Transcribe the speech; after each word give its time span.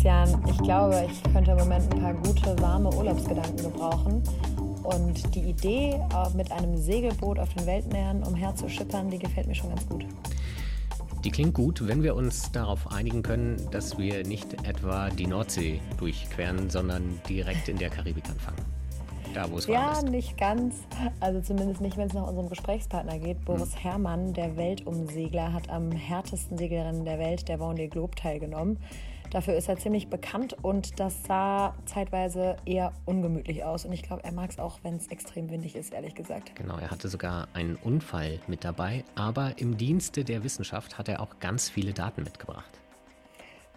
Sebastian, 0.00 0.42
ich 0.48 0.56
glaube, 0.62 1.06
ich 1.10 1.22
könnte 1.30 1.50
im 1.50 1.58
Moment 1.58 1.92
ein 1.92 2.00
paar 2.00 2.14
gute, 2.14 2.58
warme 2.62 2.88
Urlaubsgedanken 2.94 3.56
gebrauchen. 3.58 4.22
Und 4.82 5.34
die 5.34 5.40
Idee, 5.40 5.90
äh, 5.90 6.34
mit 6.34 6.50
einem 6.50 6.74
Segelboot 6.78 7.38
auf 7.38 7.52
den 7.52 7.66
Weltmeeren 7.66 8.22
umherzuschippern, 8.22 9.10
die 9.10 9.18
gefällt 9.18 9.46
mir 9.46 9.54
schon 9.54 9.68
ganz 9.68 9.86
gut. 9.86 10.06
Die 11.22 11.30
klingt 11.30 11.52
gut, 11.52 11.86
wenn 11.86 12.02
wir 12.02 12.16
uns 12.16 12.50
darauf 12.50 12.90
einigen 12.90 13.22
können, 13.22 13.58
dass 13.72 13.98
wir 13.98 14.26
nicht 14.26 14.66
etwa 14.66 15.10
die 15.10 15.26
Nordsee 15.26 15.82
durchqueren, 15.98 16.70
sondern 16.70 17.20
direkt 17.28 17.68
in 17.68 17.76
der 17.76 17.90
Karibik 17.90 18.24
anfangen. 18.30 18.64
Da, 19.34 19.50
wo 19.52 19.58
es 19.58 19.66
Ja, 19.66 19.92
warm 19.96 20.06
ist. 20.06 20.10
nicht 20.12 20.38
ganz. 20.38 20.76
Also 21.20 21.42
zumindest 21.42 21.82
nicht, 21.82 21.98
wenn 21.98 22.06
es 22.06 22.14
nach 22.14 22.26
unserem 22.26 22.48
Gesprächspartner 22.48 23.18
geht. 23.18 23.44
Boris 23.44 23.76
Herrmann, 23.76 24.32
der 24.32 24.56
Weltumsegler, 24.56 25.52
hat 25.52 25.68
am 25.68 25.92
härtesten 25.92 26.56
Segelrennen 26.56 27.04
der 27.04 27.18
Welt, 27.18 27.48
der 27.48 27.58
Vendée 27.60 27.88
Globe, 27.88 28.14
teilgenommen. 28.16 28.78
Dafür 29.30 29.54
ist 29.54 29.68
er 29.68 29.78
ziemlich 29.78 30.08
bekannt 30.08 30.56
und 30.60 30.98
das 30.98 31.22
sah 31.22 31.74
zeitweise 31.84 32.56
eher 32.66 32.92
ungemütlich 33.06 33.62
aus. 33.62 33.84
Und 33.84 33.92
ich 33.92 34.02
glaube, 34.02 34.24
er 34.24 34.32
mag 34.32 34.50
es 34.50 34.58
auch, 34.58 34.80
wenn 34.82 34.96
es 34.96 35.06
extrem 35.06 35.50
windig 35.50 35.76
ist, 35.76 35.92
ehrlich 35.92 36.16
gesagt. 36.16 36.56
Genau, 36.56 36.76
er 36.78 36.90
hatte 36.90 37.08
sogar 37.08 37.46
einen 37.54 37.76
Unfall 37.76 38.40
mit 38.48 38.64
dabei, 38.64 39.04
aber 39.14 39.54
im 39.58 39.76
Dienste 39.76 40.24
der 40.24 40.42
Wissenschaft 40.42 40.98
hat 40.98 41.08
er 41.08 41.20
auch 41.20 41.38
ganz 41.38 41.68
viele 41.68 41.92
Daten 41.92 42.24
mitgebracht. 42.24 42.80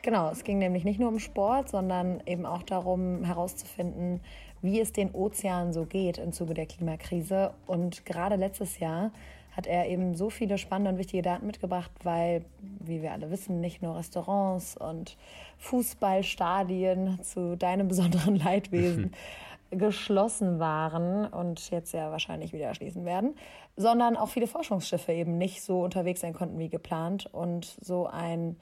Genau, 0.02 0.31
es 0.31 0.43
ging 0.43 0.57
nämlich 0.57 0.85
nicht 0.85 0.99
nur 0.99 1.09
um 1.09 1.20
Sport, 1.20 1.70
sondern 1.70 2.21
eben 2.26 2.48
auch 2.48 2.63
darum 2.63 3.23
herauszufinden, 3.23 4.21
wie 4.63 4.79
es 4.79 4.91
den 4.91 5.12
Ozeanen 5.12 5.71
so 5.71 5.85
geht 5.85 6.17
im 6.17 6.34
Zuge 6.34 6.55
der 6.55 6.65
Klimakrise. 6.65 7.54
Und 7.67 8.05
gerade 8.05 8.38
letztes 8.38 8.79
Jahr 8.79 9.12
hat 9.55 9.67
er 9.67 9.88
eben 9.88 10.16
so 10.16 10.30
viele 10.30 10.57
spannende 10.57 10.91
und 10.91 10.98
wichtige 10.98 11.21
Daten 11.21 11.45
mitgebracht, 11.45 11.91
weil, 12.04 12.43
wie 12.79 13.01
wir 13.01 13.12
alle 13.12 13.29
wissen, 13.29 13.62
nicht 13.62 13.82
nur 13.82 13.96
Restaurants 13.96 14.76
und 14.76 15.15
Fußballstadien 15.59 17.20
zu 17.23 17.55
deinem 17.55 17.87
besonderen 17.93 18.35
Leidwesen 18.35 19.13
geschlossen 19.71 20.59
waren 20.59 21.26
und 21.26 21.71
jetzt 21.71 21.93
ja 21.93 22.12
wahrscheinlich 22.12 22.54
wieder 22.54 22.74
schließen 22.76 23.05
werden, 23.05 23.35
sondern 23.76 24.18
auch 24.18 24.29
viele 24.29 24.48
Forschungsschiffe 24.48 25.13
eben 25.13 25.37
nicht 25.37 25.63
so 25.63 25.84
unterwegs 25.84 26.21
sein 26.21 26.34
konnten 26.34 26.59
wie 26.59 26.70
geplant. 26.70 27.27
Und 27.31 27.77
so 27.81 28.07
ein 28.07 28.55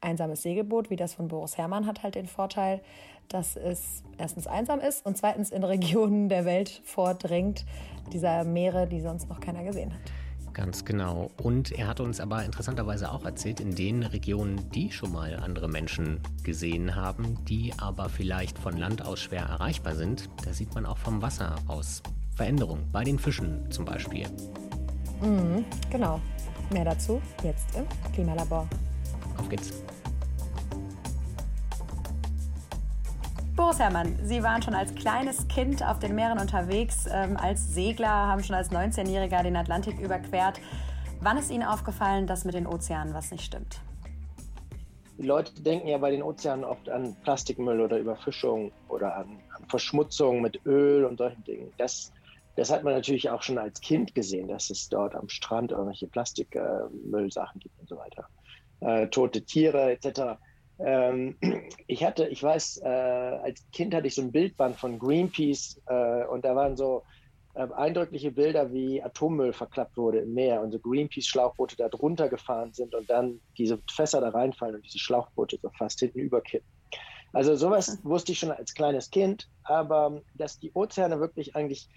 einsames 0.00 0.42
Segelboot 0.42 0.90
wie 0.90 0.96
das 0.96 1.14
von 1.14 1.28
Boris 1.28 1.56
Herrmann 1.56 1.86
hat 1.86 2.02
halt 2.02 2.16
den 2.16 2.26
Vorteil, 2.26 2.80
dass 3.28 3.56
es 3.56 4.04
erstens 4.18 4.46
einsam 4.46 4.80
ist 4.80 5.04
und 5.04 5.16
zweitens 5.16 5.50
in 5.50 5.64
Regionen 5.64 6.28
der 6.28 6.44
Welt 6.44 6.80
vordringt, 6.84 7.64
dieser 8.12 8.44
Meere, 8.44 8.86
die 8.86 9.00
sonst 9.00 9.28
noch 9.28 9.40
keiner 9.40 9.64
gesehen 9.64 9.92
hat. 9.92 10.00
Ganz 10.56 10.86
genau. 10.86 11.30
Und 11.42 11.70
er 11.70 11.86
hat 11.86 12.00
uns 12.00 12.18
aber 12.18 12.42
interessanterweise 12.42 13.12
auch 13.12 13.26
erzählt, 13.26 13.60
in 13.60 13.74
den 13.74 14.02
Regionen, 14.02 14.70
die 14.70 14.90
schon 14.90 15.12
mal 15.12 15.36
andere 15.36 15.68
Menschen 15.68 16.18
gesehen 16.44 16.94
haben, 16.96 17.44
die 17.44 17.74
aber 17.76 18.08
vielleicht 18.08 18.58
von 18.58 18.74
Land 18.74 19.04
aus 19.04 19.20
schwer 19.20 19.42
erreichbar 19.42 19.94
sind, 19.94 20.30
da 20.46 20.54
sieht 20.54 20.74
man 20.74 20.86
auch 20.86 20.96
vom 20.96 21.20
Wasser 21.20 21.56
aus 21.66 22.02
Veränderungen, 22.36 22.88
bei 22.90 23.04
den 23.04 23.18
Fischen 23.18 23.70
zum 23.70 23.84
Beispiel. 23.84 24.24
Genau. 25.90 26.22
Mehr 26.70 26.86
dazu 26.86 27.20
jetzt 27.44 27.76
im 27.76 27.84
Klimalabor. 28.14 28.66
Auf 29.36 29.50
geht's. 29.50 29.74
Boris 33.56 33.78
Herrmann, 33.78 34.18
Sie 34.22 34.42
waren 34.42 34.60
schon 34.60 34.74
als 34.74 34.94
kleines 34.94 35.48
Kind 35.48 35.82
auf 35.82 35.98
den 35.98 36.14
Meeren 36.14 36.38
unterwegs, 36.38 37.06
ähm, 37.10 37.38
als 37.38 37.72
Segler, 37.72 38.06
haben 38.06 38.44
schon 38.44 38.54
als 38.54 38.70
19-Jähriger 38.70 39.42
den 39.42 39.56
Atlantik 39.56 39.98
überquert. 39.98 40.60
Wann 41.22 41.38
ist 41.38 41.50
Ihnen 41.50 41.62
aufgefallen, 41.62 42.26
dass 42.26 42.44
mit 42.44 42.52
den 42.52 42.66
Ozeanen 42.66 43.14
was 43.14 43.30
nicht 43.30 43.42
stimmt? 43.42 43.80
Die 45.16 45.26
Leute 45.26 45.54
denken 45.62 45.88
ja 45.88 45.96
bei 45.96 46.10
den 46.10 46.22
Ozeanen 46.22 46.66
oft 46.66 46.90
an 46.90 47.16
Plastikmüll 47.22 47.80
oder 47.80 47.96
Überfischung 47.96 48.72
oder 48.88 49.16
an, 49.16 49.38
an 49.56 49.64
Verschmutzung 49.70 50.42
mit 50.42 50.60
Öl 50.66 51.06
und 51.06 51.16
solchen 51.16 51.42
Dingen. 51.44 51.72
Das, 51.78 52.12
das 52.56 52.70
hat 52.70 52.84
man 52.84 52.92
natürlich 52.92 53.30
auch 53.30 53.40
schon 53.42 53.56
als 53.56 53.80
Kind 53.80 54.14
gesehen, 54.14 54.48
dass 54.48 54.68
es 54.68 54.90
dort 54.90 55.14
am 55.14 55.30
Strand 55.30 55.70
irgendwelche 55.70 56.08
Plastikmüllsachen 56.08 57.58
gibt 57.58 57.80
und 57.80 57.88
so 57.88 57.96
weiter. 57.96 58.28
Äh, 58.80 59.08
tote 59.08 59.40
Tiere 59.40 59.92
etc. 59.92 60.38
Ähm, 60.78 61.36
ich 61.86 62.04
hatte, 62.04 62.26
ich 62.28 62.42
weiß, 62.42 62.80
äh, 62.82 62.88
als 62.88 63.64
Kind 63.72 63.94
hatte 63.94 64.06
ich 64.06 64.14
so 64.14 64.22
ein 64.22 64.32
Bildband 64.32 64.76
von 64.76 64.98
Greenpeace 64.98 65.80
äh, 65.86 66.24
und 66.24 66.44
da 66.44 66.54
waren 66.54 66.76
so 66.76 67.02
äh, 67.54 67.66
eindrückliche 67.74 68.32
Bilder, 68.32 68.72
wie 68.72 69.02
Atommüll 69.02 69.52
verklappt 69.52 69.96
wurde 69.96 70.18
im 70.18 70.34
Meer 70.34 70.60
und 70.60 70.72
so 70.72 70.78
Greenpeace-Schlauchboote 70.78 71.76
da 71.76 71.88
drunter 71.88 72.28
gefahren 72.28 72.72
sind 72.72 72.94
und 72.94 73.08
dann 73.08 73.40
diese 73.56 73.80
Fässer 73.90 74.20
da 74.20 74.28
reinfallen 74.28 74.76
und 74.76 74.84
diese 74.84 74.98
Schlauchboote 74.98 75.58
so 75.62 75.70
fast 75.78 76.00
hinten 76.00 76.18
überkippen. 76.18 76.68
Also 77.32 77.54
sowas 77.56 77.98
wusste 78.02 78.32
ich 78.32 78.38
schon 78.38 78.50
als 78.50 78.74
kleines 78.74 79.10
Kind, 79.10 79.48
aber 79.62 80.22
dass 80.34 80.58
die 80.58 80.72
Ozeane 80.72 81.20
wirklich 81.20 81.56
eigentlich 81.56 81.88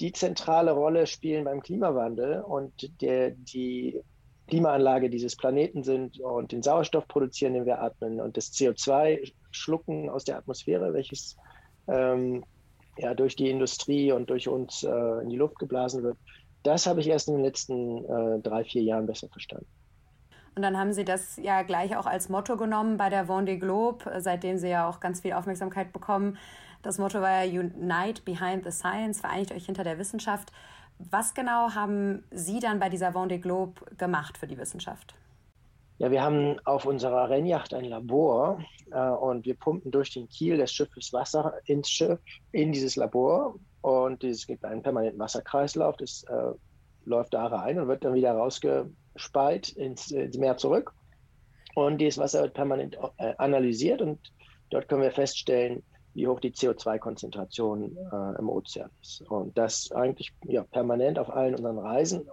die 0.00 0.12
zentrale 0.12 0.72
Rolle 0.72 1.06
spielen 1.06 1.44
beim 1.44 1.62
Klimawandel 1.62 2.42
und 2.42 2.72
der, 3.00 3.30
die 3.30 4.00
Klimaanlage 4.48 5.10
dieses 5.10 5.36
Planeten 5.36 5.82
sind 5.82 6.20
und 6.20 6.52
den 6.52 6.62
Sauerstoff 6.62 7.08
produzieren, 7.08 7.54
den 7.54 7.66
wir 7.66 7.82
atmen 7.82 8.20
und 8.20 8.36
das 8.36 8.52
CO2 8.52 9.32
schlucken 9.50 10.08
aus 10.08 10.24
der 10.24 10.38
Atmosphäre, 10.38 10.92
welches 10.92 11.36
ähm, 11.88 12.44
ja 12.98 13.14
durch 13.14 13.36
die 13.36 13.50
Industrie 13.50 14.12
und 14.12 14.30
durch 14.30 14.48
uns 14.48 14.82
äh, 14.82 15.22
in 15.22 15.28
die 15.28 15.36
Luft 15.36 15.58
geblasen 15.58 16.02
wird. 16.02 16.16
Das 16.62 16.86
habe 16.86 17.00
ich 17.00 17.08
erst 17.08 17.28
in 17.28 17.34
den 17.34 17.44
letzten 17.44 18.04
äh, 18.04 18.40
drei, 18.40 18.64
vier 18.64 18.82
Jahren 18.82 19.06
besser 19.06 19.28
verstanden. 19.28 19.66
Und 20.54 20.62
dann 20.62 20.78
haben 20.78 20.92
Sie 20.92 21.04
das 21.04 21.36
ja 21.36 21.62
gleich 21.62 21.96
auch 21.96 22.06
als 22.06 22.30
Motto 22.30 22.56
genommen 22.56 22.96
bei 22.96 23.10
der 23.10 23.28
Vendée 23.28 23.58
Globe, 23.58 24.10
äh, 24.10 24.20
seitdem 24.20 24.56
Sie 24.56 24.68
ja 24.68 24.88
auch 24.88 25.00
ganz 25.00 25.20
viel 25.20 25.34
Aufmerksamkeit 25.34 25.92
bekommen. 25.92 26.38
Das 26.82 26.98
Motto 26.98 27.20
war 27.20 27.44
ja 27.44 27.60
Unite 27.60 28.22
Behind 28.22 28.64
the 28.64 28.70
Science, 28.70 29.20
vereinigt 29.20 29.52
euch 29.52 29.66
hinter 29.66 29.84
der 29.84 29.98
Wissenschaft. 29.98 30.52
Was 30.98 31.34
genau 31.34 31.74
haben 31.74 32.24
Sie 32.30 32.58
dann 32.58 32.78
bei 32.78 32.88
dieser 32.88 33.10
Vendée 33.10 33.38
Globe 33.38 33.80
gemacht 33.96 34.38
für 34.38 34.46
die 34.46 34.58
Wissenschaft? 34.58 35.14
Ja, 35.98 36.10
wir 36.10 36.22
haben 36.22 36.58
auf 36.64 36.84
unserer 36.84 37.30
Rennjacht 37.30 37.72
ein 37.72 37.86
Labor 37.86 38.62
äh, 38.90 39.08
und 39.08 39.46
wir 39.46 39.54
pumpen 39.54 39.90
durch 39.90 40.10
den 40.10 40.28
Kiel 40.28 40.58
des 40.58 40.72
Schiffes 40.72 41.12
Wasser 41.12 41.54
ins 41.64 41.88
Schiff, 41.90 42.18
in 42.52 42.72
dieses 42.72 42.96
Labor. 42.96 43.54
Und 43.80 44.22
es 44.24 44.46
gibt 44.46 44.64
einen 44.64 44.82
permanenten 44.82 45.18
Wasserkreislauf, 45.18 45.96
das 45.96 46.24
äh, 46.24 46.52
läuft 47.06 47.32
da 47.32 47.46
rein 47.46 47.78
und 47.78 47.88
wird 47.88 48.04
dann 48.04 48.14
wieder 48.14 48.32
rausgespeit 48.32 49.70
ins, 49.70 50.10
ins 50.10 50.36
Meer 50.36 50.56
zurück. 50.58 50.92
Und 51.74 51.98
dieses 51.98 52.18
Wasser 52.18 52.42
wird 52.42 52.54
permanent 52.54 52.98
äh, 53.18 53.34
analysiert 53.38 54.02
und 54.02 54.18
dort 54.70 54.88
können 54.88 55.02
wir 55.02 55.12
feststellen, 55.12 55.82
wie 56.16 56.26
hoch 56.26 56.40
die 56.40 56.50
CO2-Konzentration 56.50 57.96
äh, 57.96 58.38
im 58.38 58.48
Ozean 58.48 58.90
ist. 59.02 59.20
Und 59.28 59.56
das 59.56 59.92
eigentlich 59.92 60.32
ja, 60.44 60.64
permanent 60.64 61.18
auf 61.18 61.30
allen 61.30 61.54
unseren 61.54 61.78
Reisen, 61.78 62.26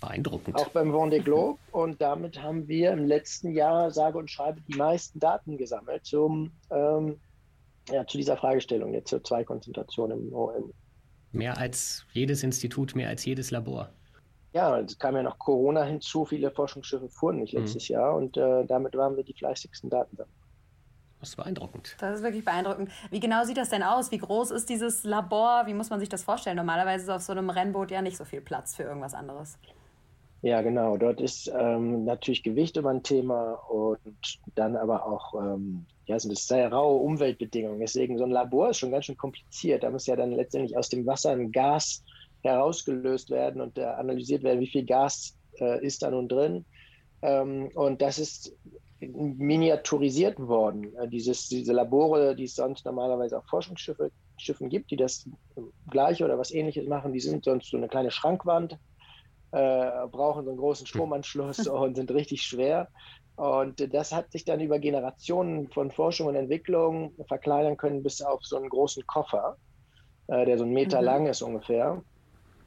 Beeindruckend. 0.00 0.56
auch 0.56 0.68
beim 0.68 0.92
Vendée 0.92 1.20
Globe. 1.20 1.58
Und 1.72 2.00
damit 2.00 2.40
haben 2.40 2.68
wir 2.68 2.92
im 2.92 3.04
letzten 3.04 3.50
Jahr, 3.50 3.90
sage 3.90 4.18
und 4.18 4.30
schreibe, 4.30 4.60
die 4.62 4.76
meisten 4.76 5.18
Daten 5.18 5.58
gesammelt 5.58 6.06
zum, 6.06 6.52
ähm, 6.70 7.18
ja, 7.90 8.06
zu 8.06 8.16
dieser 8.16 8.36
Fragestellung 8.36 8.92
der 8.92 9.04
CO2-Konzentration 9.04 10.12
im, 10.12 10.28
im 10.28 10.72
Mehr 11.32 11.58
als 11.58 12.06
jedes 12.12 12.44
Institut, 12.44 12.94
mehr 12.94 13.08
als 13.08 13.24
jedes 13.24 13.50
Labor. 13.50 13.90
ja, 14.52 14.78
es 14.78 14.96
kam 14.96 15.16
ja 15.16 15.24
noch 15.24 15.40
Corona 15.40 15.82
hinzu. 15.82 16.24
Viele 16.24 16.52
Forschungsschiffe 16.52 17.08
fuhren 17.08 17.40
nicht 17.40 17.52
letztes 17.52 17.88
Jahr 17.88 18.14
und 18.14 18.36
äh, 18.36 18.64
damit 18.64 18.94
waren 18.94 19.16
wir 19.16 19.24
die 19.24 19.34
fleißigsten 19.34 19.90
Datensammler. 19.90 20.43
Das 21.24 21.30
ist 21.30 21.36
beeindruckend. 21.36 21.96
Das 22.00 22.16
ist 22.16 22.22
wirklich 22.22 22.44
beeindruckend. 22.44 22.90
Wie 23.10 23.18
genau 23.18 23.44
sieht 23.44 23.56
das 23.56 23.70
denn 23.70 23.82
aus? 23.82 24.10
Wie 24.10 24.18
groß 24.18 24.50
ist 24.50 24.68
dieses 24.68 25.04
Labor? 25.04 25.62
Wie 25.64 25.72
muss 25.72 25.88
man 25.88 25.98
sich 25.98 26.10
das 26.10 26.22
vorstellen? 26.22 26.58
Normalerweise 26.58 27.04
ist 27.04 27.10
auf 27.10 27.22
so 27.22 27.32
einem 27.32 27.48
Rennboot 27.48 27.90
ja 27.90 28.02
nicht 28.02 28.18
so 28.18 28.26
viel 28.26 28.42
Platz 28.42 28.76
für 28.76 28.82
irgendwas 28.82 29.14
anderes. 29.14 29.56
Ja, 30.42 30.60
genau. 30.60 30.98
Dort 30.98 31.22
ist 31.22 31.50
ähm, 31.58 32.04
natürlich 32.04 32.42
Gewicht 32.42 32.76
immer 32.76 32.90
ein 32.90 33.02
Thema 33.02 33.54
und 33.70 33.98
dann 34.54 34.76
aber 34.76 35.06
auch 35.06 35.32
ähm, 35.40 35.86
ja, 36.04 36.18
sind 36.18 36.32
es 36.32 36.46
sehr 36.46 36.70
raue 36.70 37.00
Umweltbedingungen. 37.00 37.80
Deswegen 37.80 38.18
so 38.18 38.24
ein 38.24 38.30
Labor 38.30 38.68
ist 38.68 38.80
schon 38.80 38.90
ganz 38.90 39.06
schön 39.06 39.16
kompliziert. 39.16 39.82
Da 39.82 39.88
muss 39.88 40.06
ja 40.06 40.16
dann 40.16 40.32
letztendlich 40.32 40.76
aus 40.76 40.90
dem 40.90 41.06
Wasser 41.06 41.30
ein 41.30 41.52
Gas 41.52 42.04
herausgelöst 42.42 43.30
werden 43.30 43.62
und 43.62 43.78
äh, 43.78 43.84
analysiert 43.84 44.42
werden, 44.42 44.60
wie 44.60 44.66
viel 44.66 44.84
Gas 44.84 45.38
äh, 45.58 45.82
ist 45.82 46.02
da 46.02 46.10
nun 46.10 46.28
drin. 46.28 46.66
Ähm, 47.22 47.70
und 47.74 48.02
das 48.02 48.18
ist 48.18 48.54
miniaturisiert 49.08 50.38
worden. 50.38 50.94
Äh, 50.96 51.08
dieses, 51.08 51.48
diese 51.48 51.72
Labore, 51.72 52.36
die 52.36 52.44
es 52.44 52.54
sonst 52.54 52.84
normalerweise 52.86 53.38
auf 53.38 53.46
Forschungsschiffen 53.46 54.10
Schiffen 54.36 54.68
gibt, 54.68 54.90
die 54.90 54.96
das 54.96 55.28
gleiche 55.88 56.24
oder 56.24 56.38
was 56.38 56.50
ähnliches 56.50 56.88
machen, 56.88 57.12
die 57.12 57.20
sind 57.20 57.44
sonst 57.44 57.70
so 57.70 57.76
eine 57.76 57.88
kleine 57.88 58.10
Schrankwand, 58.10 58.78
äh, 59.52 60.06
brauchen 60.08 60.44
so 60.44 60.50
einen 60.50 60.58
großen 60.58 60.86
Stromanschluss 60.86 61.66
und 61.66 61.96
sind 61.96 62.10
richtig 62.10 62.42
schwer. 62.42 62.90
Und 63.36 63.92
das 63.94 64.12
hat 64.12 64.30
sich 64.32 64.44
dann 64.44 64.60
über 64.60 64.78
Generationen 64.78 65.70
von 65.70 65.90
Forschung 65.90 66.28
und 66.28 66.36
Entwicklung 66.36 67.14
verkleinern 67.28 67.76
können 67.76 68.02
bis 68.02 68.22
auf 68.22 68.40
so 68.44 68.56
einen 68.56 68.68
großen 68.68 69.04
Koffer, 69.06 69.56
äh, 70.28 70.44
der 70.46 70.58
so 70.58 70.64
einen 70.64 70.72
Meter 70.74 71.00
Mhm. 71.00 71.04
lang 71.04 71.26
ist 71.26 71.42
ungefähr. 71.42 72.02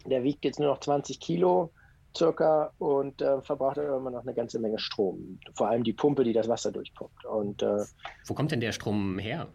Der 0.05 0.23
wiegt 0.23 0.45
jetzt 0.45 0.59
nur 0.59 0.69
noch 0.69 0.79
20 0.79 1.19
Kilo, 1.19 1.73
circa 2.17 2.71
und 2.79 3.21
äh, 3.21 3.41
verbraucht 3.41 3.79
aber 3.79 3.97
immer 3.97 4.11
noch 4.11 4.23
eine 4.23 4.33
ganze 4.33 4.59
Menge 4.59 4.79
Strom. 4.79 5.39
Vor 5.53 5.69
allem 5.69 5.83
die 5.83 5.93
Pumpe, 5.93 6.23
die 6.23 6.33
das 6.33 6.47
Wasser 6.47 6.71
durchpumpt. 6.71 7.25
Und, 7.25 7.61
äh, 7.61 7.85
Wo 8.25 8.33
kommt 8.33 8.51
denn 8.51 8.59
der 8.59 8.71
Strom 8.71 9.19
her? 9.19 9.47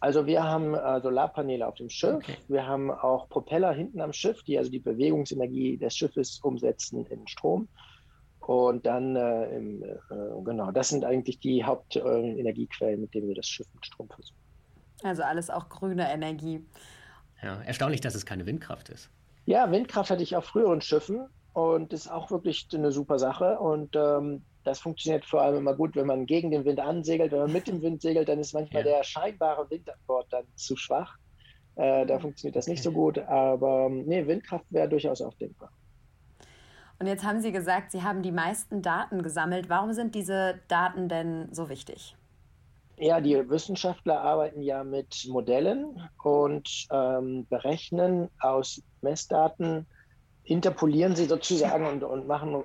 Also 0.00 0.26
wir 0.26 0.44
haben 0.44 0.74
äh, 0.74 1.00
Solarpaneele 1.00 1.66
auf 1.66 1.76
dem 1.76 1.88
Schiff. 1.88 2.16
Okay. 2.16 2.36
Wir 2.48 2.66
haben 2.66 2.90
auch 2.90 3.28
Propeller 3.28 3.72
hinten 3.72 4.00
am 4.00 4.12
Schiff, 4.12 4.42
die 4.42 4.58
also 4.58 4.70
die 4.70 4.78
Bewegungsenergie 4.78 5.78
des 5.78 5.96
Schiffes 5.96 6.40
umsetzen 6.40 7.06
in 7.06 7.26
Strom. 7.26 7.68
Und 8.40 8.86
dann, 8.86 9.16
äh, 9.16 9.56
im, 9.56 9.82
äh, 9.82 9.96
genau, 10.44 10.70
das 10.70 10.90
sind 10.90 11.04
eigentlich 11.04 11.40
die 11.40 11.64
Hauptenergiequellen, 11.64 13.00
mit 13.00 13.14
denen 13.14 13.28
wir 13.28 13.34
das 13.34 13.46
Schiff 13.46 13.66
mit 13.74 13.86
Strom 13.86 14.08
versorgen. 14.08 14.40
Also 15.02 15.22
alles 15.22 15.50
auch 15.50 15.68
grüne 15.68 16.10
Energie. 16.10 16.64
Ja, 17.42 17.60
erstaunlich, 17.62 18.00
dass 18.00 18.14
es 18.14 18.24
keine 18.24 18.46
Windkraft 18.46 18.88
ist. 18.88 19.10
Ja, 19.46 19.70
Windkraft 19.70 20.10
hatte 20.10 20.24
ich 20.24 20.36
auf 20.36 20.44
früheren 20.44 20.80
Schiffen 20.80 21.28
und 21.52 21.92
ist 21.92 22.10
auch 22.10 22.30
wirklich 22.30 22.68
eine 22.74 22.90
super 22.90 23.18
Sache. 23.18 23.58
Und 23.58 23.94
ähm, 23.94 24.44
das 24.64 24.80
funktioniert 24.80 25.24
vor 25.24 25.40
allem 25.40 25.58
immer 25.58 25.74
gut, 25.74 25.94
wenn 25.94 26.06
man 26.06 26.26
gegen 26.26 26.50
den 26.50 26.64
Wind 26.64 26.80
ansegelt. 26.80 27.30
Wenn 27.30 27.38
man 27.38 27.52
mit 27.52 27.68
dem 27.68 27.80
Wind 27.80 28.02
segelt, 28.02 28.28
dann 28.28 28.40
ist 28.40 28.52
manchmal 28.52 28.84
ja. 28.84 28.96
der 28.96 29.04
scheinbare 29.04 29.70
Wind 29.70 29.88
an 29.88 29.96
Bord 30.06 30.26
dann 30.32 30.44
zu 30.56 30.76
schwach. 30.76 31.16
Äh, 31.76 32.04
da 32.06 32.18
funktioniert 32.18 32.56
das 32.56 32.66
nicht 32.66 32.82
so 32.82 32.90
gut. 32.90 33.18
Aber 33.18 33.88
nee, 33.88 34.26
Windkraft 34.26 34.66
wäre 34.70 34.88
durchaus 34.88 35.22
auch 35.22 35.34
denkbar. 35.34 35.70
Und 36.98 37.06
jetzt 37.06 37.24
haben 37.24 37.40
Sie 37.40 37.52
gesagt, 37.52 37.92
Sie 37.92 38.02
haben 38.02 38.22
die 38.22 38.32
meisten 38.32 38.82
Daten 38.82 39.22
gesammelt. 39.22 39.68
Warum 39.68 39.92
sind 39.92 40.16
diese 40.16 40.58
Daten 40.66 41.08
denn 41.08 41.48
so 41.52 41.68
wichtig? 41.68 42.16
Ja, 42.98 43.20
die 43.20 43.36
Wissenschaftler 43.48 44.20
arbeiten 44.20 44.62
ja 44.62 44.82
mit 44.82 45.26
Modellen 45.28 46.00
und 46.22 46.86
ähm, 46.90 47.46
berechnen 47.48 48.30
aus 48.40 48.82
Messdaten, 49.02 49.86
interpolieren 50.44 51.14
sie 51.14 51.26
sozusagen 51.26 51.86
und, 51.86 52.02
und 52.04 52.26
machen 52.26 52.64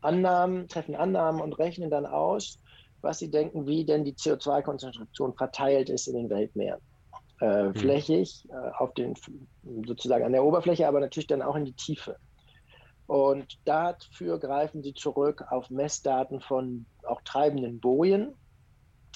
Annahmen, 0.00 0.68
treffen 0.68 0.94
Annahmen 0.94 1.42
und 1.42 1.58
rechnen 1.58 1.90
dann 1.90 2.06
aus, 2.06 2.58
was 3.02 3.18
sie 3.18 3.30
denken, 3.30 3.66
wie 3.66 3.84
denn 3.84 4.04
die 4.04 4.14
CO2-Konzentration 4.14 5.34
verteilt 5.34 5.90
ist 5.90 6.06
in 6.06 6.14
den 6.14 6.30
Weltmeeren. 6.30 6.80
Äh, 7.40 7.64
mhm. 7.64 7.74
Flächig, 7.74 8.46
äh, 8.50 8.70
auf 8.78 8.94
den, 8.94 9.14
sozusagen 9.86 10.24
an 10.24 10.32
der 10.32 10.44
Oberfläche, 10.44 10.86
aber 10.86 11.00
natürlich 11.00 11.26
dann 11.26 11.42
auch 11.42 11.56
in 11.56 11.64
die 11.64 11.72
Tiefe. 11.72 12.16
Und 13.06 13.58
dafür 13.64 14.38
greifen 14.38 14.82
sie 14.82 14.94
zurück 14.94 15.44
auf 15.50 15.68
Messdaten 15.68 16.40
von 16.40 16.86
auch 17.02 17.20
treibenden 17.22 17.80
Bojen. 17.80 18.34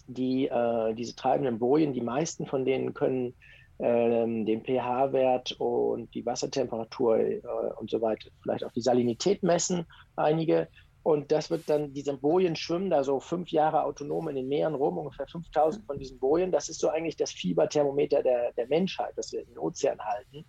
Die, 0.07 0.49
äh, 0.49 0.95
diese 0.95 1.17
treibenden 1.17 1.59
Bojen, 1.59 1.93
die 1.93 2.01
meisten 2.01 2.47
von 2.47 2.65
denen 2.65 2.95
können 2.95 3.35
ähm, 3.79 4.47
den 4.47 4.63
pH-Wert 4.63 5.53
und 5.59 6.15
die 6.15 6.25
Wassertemperatur 6.25 7.19
äh, 7.19 7.41
und 7.79 7.91
so 7.91 8.01
weiter, 8.01 8.31
vielleicht 8.43 8.65
auch 8.65 8.73
die 8.73 8.81
Salinität 8.81 9.43
messen, 9.43 9.87
einige. 10.17 10.69
Und 11.03 11.33
das 11.33 11.51
wird 11.51 11.69
dann, 11.69 11.93
diese 11.93 12.17
Bojen 12.17 12.57
schwimmen 12.57 12.89
da 12.89 13.05
so 13.05 13.21
fünf 13.21 13.51
Jahre 13.51 13.85
autonom 13.85 14.29
in 14.29 14.37
den 14.37 14.49
Meeren 14.49 14.75
rum, 14.75 14.97
ungefähr 14.97 15.27
5000 15.27 15.85
von 15.85 15.99
diesen 15.99 16.19
Bojen. 16.19 16.51
Das 16.51 16.71
ist 16.71 16.81
so 16.81 16.89
eigentlich 16.89 17.17
das 17.17 17.31
Fieberthermometer 17.31 18.23
der, 18.23 18.53
der 18.53 18.67
Menschheit, 18.69 19.13
das 19.17 19.31
wir 19.31 19.41
in 19.41 19.49
den 19.49 19.59
Ozean 19.59 19.99
halten. 20.01 20.47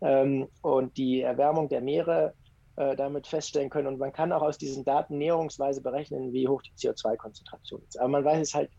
Ähm, 0.00 0.48
und 0.62 0.96
die 0.96 1.20
Erwärmung 1.20 1.68
der 1.68 1.82
Meere 1.82 2.32
äh, 2.76 2.96
damit 2.96 3.26
feststellen 3.26 3.68
können. 3.68 3.88
Und 3.88 3.98
man 3.98 4.12
kann 4.12 4.32
auch 4.32 4.40
aus 4.40 4.56
diesen 4.56 4.84
Daten 4.84 5.18
näherungsweise 5.18 5.82
berechnen, 5.82 6.32
wie 6.32 6.48
hoch 6.48 6.62
die 6.62 6.70
CO2-Konzentration 6.70 7.82
ist. 7.86 7.98
Aber 7.98 8.08
man 8.08 8.24
weiß 8.24 8.40
es 8.40 8.54
halt 8.54 8.70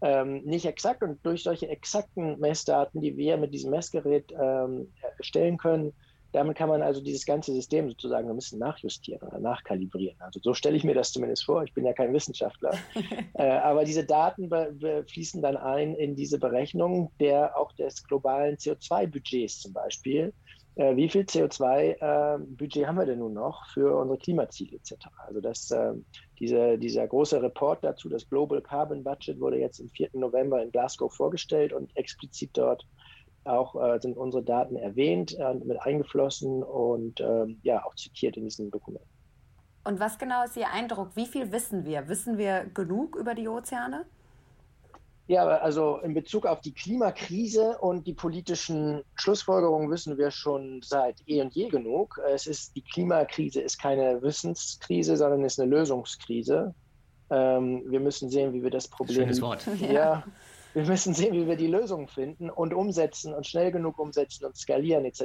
ähm, 0.00 0.42
nicht 0.44 0.66
exakt 0.66 1.02
und 1.02 1.24
durch 1.24 1.42
solche 1.42 1.68
exakten 1.68 2.38
Messdaten, 2.38 3.00
die 3.00 3.16
wir 3.16 3.36
mit 3.36 3.54
diesem 3.54 3.70
Messgerät 3.70 4.32
ähm, 4.32 4.92
erstellen 5.18 5.56
können, 5.56 5.92
damit 6.34 6.56
kann 6.56 6.68
man 6.68 6.82
also 6.82 7.00
dieses 7.00 7.24
ganze 7.24 7.52
System 7.52 7.88
sozusagen 7.88 8.28
ein 8.28 8.34
bisschen 8.34 8.58
nachjustieren 8.58 9.26
oder 9.28 9.38
nachkalibrieren. 9.38 10.20
Also 10.20 10.40
so 10.42 10.52
stelle 10.52 10.76
ich 10.76 10.82
mir 10.82 10.94
das 10.94 11.12
zumindest 11.12 11.44
vor. 11.44 11.62
Ich 11.62 11.72
bin 11.74 11.86
ja 11.86 11.92
kein 11.92 12.12
Wissenschaftler. 12.12 12.72
äh, 13.34 13.50
aber 13.50 13.84
diese 13.84 14.04
Daten 14.04 14.50
fließen 15.06 15.40
dann 15.40 15.56
ein 15.56 15.94
in 15.94 16.16
diese 16.16 16.40
Berechnung 16.40 17.12
der 17.20 17.56
auch 17.56 17.70
des 17.72 18.02
globalen 18.02 18.56
CO2-Budgets 18.56 19.60
zum 19.60 19.72
Beispiel 19.72 20.32
äh, 20.76 20.96
wie 20.96 21.08
viel 21.08 21.22
CO2-Budget 21.22 22.82
äh, 22.82 22.86
haben 22.86 22.98
wir 22.98 23.06
denn 23.06 23.20
nun 23.20 23.34
noch 23.34 23.66
für 23.72 23.96
unsere 23.96 24.18
Klimaziele 24.18 24.76
etc. 24.76 25.06
Also 25.26 25.40
das, 25.40 25.70
äh, 25.70 25.92
diese, 26.38 26.78
dieser 26.78 27.06
große 27.06 27.40
Report 27.42 27.84
dazu, 27.84 28.08
das 28.08 28.28
Global 28.28 28.60
Carbon 28.60 29.04
Budget, 29.04 29.40
wurde 29.40 29.58
jetzt 29.58 29.80
am 29.80 29.88
4. 29.88 30.10
November 30.14 30.62
in 30.62 30.70
Glasgow 30.72 31.12
vorgestellt 31.12 31.72
und 31.72 31.96
explizit 31.96 32.50
dort 32.54 32.86
auch 33.44 33.74
äh, 33.76 34.00
sind 34.00 34.16
unsere 34.16 34.42
Daten 34.42 34.76
erwähnt 34.76 35.34
und 35.34 35.66
mit 35.66 35.80
eingeflossen 35.82 36.62
und 36.62 37.20
ähm, 37.20 37.58
ja 37.62 37.84
auch 37.84 37.94
zitiert 37.94 38.36
in 38.36 38.44
diesem 38.44 38.70
Dokument. 38.70 39.04
Und 39.84 40.00
was 40.00 40.18
genau 40.18 40.42
ist 40.44 40.56
Ihr 40.56 40.70
Eindruck? 40.70 41.10
Wie 41.14 41.26
viel 41.26 41.52
wissen 41.52 41.84
wir? 41.84 42.08
Wissen 42.08 42.38
wir 42.38 42.64
genug 42.72 43.16
über 43.16 43.34
die 43.34 43.48
Ozeane? 43.48 44.06
Ja, 45.26 45.46
also 45.46 45.98
in 45.98 46.12
Bezug 46.12 46.44
auf 46.44 46.60
die 46.60 46.72
Klimakrise 46.72 47.78
und 47.78 48.06
die 48.06 48.12
politischen 48.12 49.02
Schlussfolgerungen 49.14 49.90
wissen 49.90 50.18
wir 50.18 50.30
schon 50.30 50.82
seit 50.82 51.16
eh 51.26 51.40
und 51.40 51.54
je 51.54 51.68
genug. 51.68 52.20
Es 52.30 52.46
ist, 52.46 52.76
die 52.76 52.82
Klimakrise 52.82 53.62
ist 53.62 53.78
keine 53.78 54.20
Wissenskrise, 54.22 55.16
sondern 55.16 55.42
ist 55.44 55.58
eine 55.58 55.70
Lösungskrise. 55.70 56.74
Ähm, 57.30 57.84
wir 57.86 58.00
müssen 58.00 58.28
sehen, 58.28 58.52
wie 58.52 58.62
wir 58.62 58.70
das 58.70 58.86
Problem. 58.86 59.16
Schönes 59.16 59.40
Wort. 59.40 59.66
Ja, 59.80 59.92
ja, 59.92 60.24
wir 60.74 60.84
müssen 60.84 61.14
sehen, 61.14 61.32
wie 61.32 61.46
wir 61.46 61.56
die 61.56 61.68
Lösung 61.68 62.06
finden 62.06 62.50
und 62.50 62.74
umsetzen 62.74 63.32
und 63.32 63.46
schnell 63.46 63.72
genug 63.72 63.98
umsetzen 63.98 64.44
und 64.44 64.58
skalieren 64.58 65.06
etc. 65.06 65.22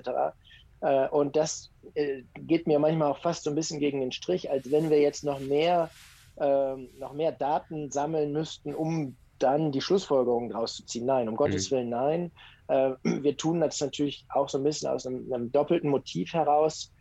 Äh, 0.79 1.09
und 1.09 1.35
das 1.35 1.71
äh, 1.95 2.23
geht 2.37 2.67
mir 2.67 2.79
manchmal 2.79 3.11
auch 3.11 3.19
fast 3.19 3.43
so 3.43 3.49
ein 3.49 3.55
bisschen 3.55 3.79
gegen 3.79 3.99
den 3.99 4.13
Strich, 4.13 4.49
als 4.49 4.71
wenn 4.71 4.89
wir 4.89 5.01
jetzt 5.01 5.25
noch 5.25 5.41
mehr, 5.41 5.89
äh, 6.37 6.75
noch 6.97 7.11
mehr 7.11 7.33
Daten 7.33 7.91
sammeln 7.91 8.31
müssten, 8.31 8.73
um 8.73 9.17
dann 9.39 9.71
die 9.71 9.81
Schlussfolgerungen 9.81 10.49
daraus 10.49 10.75
zu 10.75 10.85
ziehen. 10.85 11.05
Nein, 11.05 11.27
um 11.27 11.33
mhm. 11.33 11.37
Gottes 11.37 11.71
Willen, 11.71 11.89
nein. 11.89 12.31
Äh, 12.67 12.91
wir 13.03 13.37
tun 13.37 13.59
das 13.59 13.79
natürlich 13.79 14.25
auch 14.29 14.49
so 14.49 14.57
ein 14.57 14.63
bisschen 14.63 14.89
aus 14.89 15.05
einem, 15.05 15.31
einem, 15.33 15.51
doppelten 15.51 15.89
Motiv 15.89 16.33
heraus. 16.33 16.91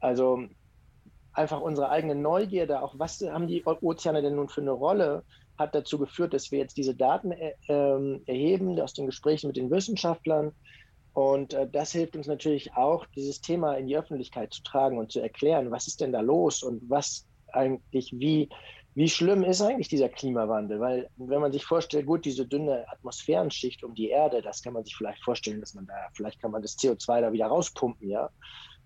Also 0.00 0.44
einfach 1.32 1.60
unsere 1.60 1.90
eigene 1.90 2.14
Neugierde, 2.14 2.82
auch 2.82 2.98
was 2.98 3.20
haben 3.20 3.46
die 3.46 3.64
Ozeane 3.64 4.22
denn 4.22 4.36
nun 4.36 4.48
für 4.48 4.62
eine 4.62 4.72
Rolle, 4.72 5.22
hat 5.58 5.74
dazu 5.74 5.98
geführt, 5.98 6.34
dass 6.34 6.50
wir 6.50 6.58
jetzt 6.58 6.76
diese 6.76 6.94
Daten 6.94 7.32
äh, 7.32 7.54
ähm, 7.68 8.22
erheben 8.26 8.78
aus 8.80 8.92
den 8.92 9.06
Gesprächen 9.06 9.46
mit 9.46 9.56
den 9.56 9.70
Wissenschaftlern. 9.70 10.52
Und 11.14 11.54
äh, 11.54 11.66
das 11.70 11.92
hilft 11.92 12.14
uns 12.16 12.26
natürlich 12.26 12.74
auch, 12.74 13.06
dieses 13.16 13.40
Thema 13.40 13.74
in 13.74 13.86
die 13.86 13.96
Öffentlichkeit 13.96 14.52
zu 14.52 14.62
tragen 14.62 14.98
und 14.98 15.12
zu 15.12 15.20
erklären, 15.20 15.70
was 15.70 15.86
ist 15.86 16.00
denn 16.00 16.12
da 16.12 16.20
los 16.20 16.62
und 16.62 16.82
was 16.90 17.26
eigentlich 17.52 18.12
wie 18.12 18.50
wie 18.96 19.10
schlimm 19.10 19.44
ist 19.44 19.60
eigentlich 19.60 19.88
dieser 19.88 20.08
Klimawandel? 20.08 20.80
Weil, 20.80 21.10
wenn 21.18 21.42
man 21.42 21.52
sich 21.52 21.66
vorstellt, 21.66 22.06
gut, 22.06 22.24
diese 22.24 22.46
dünne 22.46 22.86
Atmosphärenschicht 22.88 23.84
um 23.84 23.94
die 23.94 24.08
Erde, 24.08 24.40
das 24.40 24.62
kann 24.62 24.72
man 24.72 24.84
sich 24.84 24.96
vielleicht 24.96 25.22
vorstellen, 25.22 25.60
dass 25.60 25.74
man 25.74 25.86
da, 25.86 25.92
vielleicht 26.14 26.40
kann 26.40 26.50
man 26.50 26.62
das 26.62 26.78
CO2 26.78 27.20
da 27.20 27.30
wieder 27.30 27.46
rauspumpen, 27.46 28.08
ja, 28.08 28.30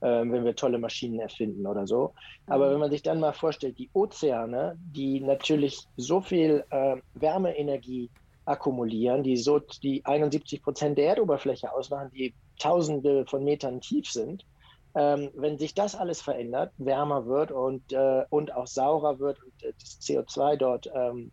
äh, 0.01 0.07
wenn 0.09 0.45
wir 0.45 0.57
tolle 0.57 0.79
Maschinen 0.81 1.21
erfinden 1.21 1.65
oder 1.65 1.87
so. 1.87 2.13
Aber 2.47 2.67
mhm. 2.67 2.73
wenn 2.73 2.81
man 2.81 2.91
sich 2.91 3.03
dann 3.03 3.21
mal 3.21 3.33
vorstellt, 3.33 3.79
die 3.79 3.89
Ozeane, 3.93 4.77
die 4.81 5.21
natürlich 5.21 5.87
so 5.97 6.21
viel 6.21 6.65
äh, 6.71 6.97
Wärmeenergie 7.15 8.11
akkumulieren, 8.47 9.23
die 9.23 9.37
so 9.37 9.61
die 9.61 10.05
71 10.05 10.61
Prozent 10.61 10.99
der 10.99 11.07
Erdoberfläche 11.07 11.73
ausmachen, 11.73 12.11
die 12.13 12.35
Tausende 12.59 13.27
von 13.27 13.45
Metern 13.45 13.81
tief 13.81 14.11
sind, 14.11 14.45
ähm, 14.95 15.31
wenn 15.35 15.59
sich 15.59 15.75
das 15.75 15.95
alles 15.95 16.21
verändert, 16.21 16.73
wärmer 16.79 17.27
wird 17.27 17.53
und, 17.53 17.93
äh, 17.93 18.25
und 18.31 18.55
auch 18.55 18.67
saurer 18.67 19.19
wird 19.19 19.43
und 19.43 19.63
äh, 19.63 19.73
das 19.81 20.01
CO2 20.01 20.57
dort 20.57 20.91
ähm, 20.95 21.31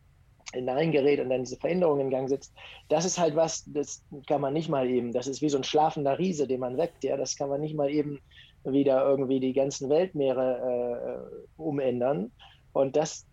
hineingerät 0.53 1.19
und 1.19 1.29
dann 1.29 1.43
diese 1.43 1.57
Veränderung 1.57 1.99
in 1.99 2.09
Gang 2.09 2.29
setzt, 2.29 2.53
das 2.89 3.05
ist 3.05 3.19
halt 3.19 3.35
was, 3.35 3.65
das 3.67 4.03
kann 4.27 4.41
man 4.41 4.53
nicht 4.53 4.69
mal 4.69 4.87
eben, 4.87 5.11
das 5.11 5.27
ist 5.27 5.41
wie 5.41 5.49
so 5.49 5.57
ein 5.57 5.63
schlafender 5.63 6.17
Riese, 6.17 6.47
den 6.47 6.59
man 6.59 6.77
weckt, 6.77 7.03
ja, 7.03 7.17
das 7.17 7.35
kann 7.35 7.49
man 7.49 7.61
nicht 7.61 7.75
mal 7.75 7.89
eben 7.89 8.19
wieder 8.63 9.03
irgendwie 9.05 9.39
die 9.39 9.53
ganzen 9.53 9.89
Weltmeere 9.89 11.29
äh, 11.29 11.61
umändern. 11.61 12.31
Und 12.73 12.95
das, 12.95 13.26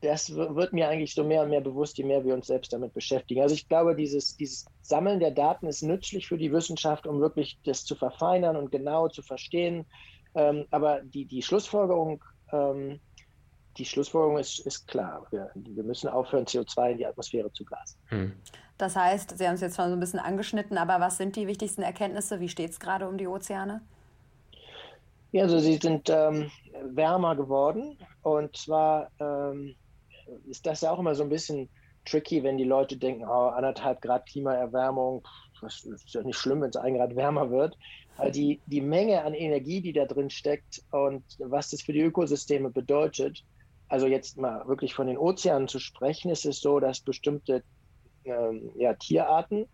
das 0.00 0.34
wird 0.34 0.72
mir 0.72 0.88
eigentlich 0.88 1.14
so 1.14 1.24
mehr 1.24 1.42
und 1.42 1.50
mehr 1.50 1.60
bewusst, 1.60 1.98
je 1.98 2.04
mehr 2.04 2.24
wir 2.24 2.34
uns 2.34 2.46
selbst 2.46 2.72
damit 2.72 2.94
beschäftigen. 2.94 3.42
Also 3.42 3.54
ich 3.54 3.68
glaube, 3.68 3.94
dieses, 3.94 4.36
dieses 4.36 4.66
Sammeln 4.82 5.20
der 5.20 5.30
Daten 5.30 5.66
ist 5.66 5.82
nützlich 5.82 6.26
für 6.26 6.38
die 6.38 6.52
Wissenschaft, 6.52 7.06
um 7.06 7.20
wirklich 7.20 7.58
das 7.64 7.84
zu 7.84 7.94
verfeinern 7.94 8.56
und 8.56 8.70
genau 8.70 9.08
zu 9.08 9.22
verstehen. 9.22 9.86
Ähm, 10.34 10.66
aber 10.70 11.00
die, 11.02 11.24
die 11.24 11.42
Schlussfolgerung, 11.42 12.22
ähm, 12.52 13.00
die 13.76 13.84
Schlussfolgerung 13.84 14.38
ist, 14.38 14.60
ist 14.60 14.86
klar. 14.86 15.26
Wir, 15.30 15.50
wir, 15.54 15.84
müssen 15.84 16.08
aufhören, 16.08 16.44
CO2 16.44 16.92
in 16.92 16.98
die 16.98 17.06
Atmosphäre 17.06 17.52
zu 17.52 17.64
blasen. 17.64 17.98
Hm. 18.06 18.32
Das 18.76 18.94
heißt, 18.94 19.36
Sie 19.36 19.46
haben 19.46 19.54
es 19.54 19.60
jetzt 19.60 19.76
schon 19.76 19.88
so 19.88 19.94
ein 19.94 20.00
bisschen 20.00 20.20
angeschnitten, 20.20 20.78
aber 20.78 21.00
was 21.00 21.16
sind 21.16 21.34
die 21.36 21.46
wichtigsten 21.46 21.82
Erkenntnisse? 21.82 22.40
Wie 22.40 22.48
steht 22.48 22.70
es 22.70 22.80
gerade 22.80 23.08
um 23.08 23.18
die 23.18 23.26
Ozeane? 23.26 23.82
Ja, 25.32 25.42
also 25.42 25.58
sie 25.58 25.76
sind 25.76 26.08
ähm, 26.08 26.50
wärmer 26.82 27.36
geworden. 27.36 27.98
Und 28.22 28.56
zwar 28.56 29.10
ähm, 29.20 29.74
ist 30.48 30.66
das 30.66 30.80
ja 30.80 30.90
auch 30.90 30.98
immer 30.98 31.14
so 31.14 31.22
ein 31.22 31.28
bisschen 31.28 31.68
tricky, 32.04 32.42
wenn 32.42 32.56
die 32.56 32.64
Leute 32.64 32.96
denken, 32.96 33.24
oh, 33.24 33.48
anderthalb 33.48 34.00
Grad 34.00 34.26
Klimaerwärmung, 34.26 35.26
das 35.60 35.84
ist 35.84 36.14
ja 36.14 36.22
nicht 36.22 36.38
schlimm, 36.38 36.62
wenn 36.62 36.70
es 36.70 36.76
ein 36.76 36.94
Grad 36.94 37.16
wärmer 37.16 37.50
wird. 37.50 37.76
Also 38.16 38.32
die, 38.32 38.60
die 38.66 38.80
Menge 38.80 39.22
an 39.22 39.34
Energie, 39.34 39.80
die 39.80 39.92
da 39.92 40.04
drin 40.04 40.30
steckt 40.30 40.82
und 40.90 41.22
was 41.38 41.70
das 41.70 41.82
für 41.82 41.92
die 41.92 42.00
Ökosysteme 42.00 42.70
bedeutet. 42.70 43.44
Also 43.88 44.06
jetzt 44.06 44.38
mal 44.38 44.66
wirklich 44.66 44.94
von 44.94 45.06
den 45.06 45.18
Ozeanen 45.18 45.68
zu 45.68 45.78
sprechen, 45.78 46.30
ist 46.30 46.44
es 46.44 46.60
so, 46.60 46.80
dass 46.80 47.00
bestimmte 47.00 47.62
ähm, 48.24 48.70
ja, 48.76 48.94
Tierarten, 48.94 49.66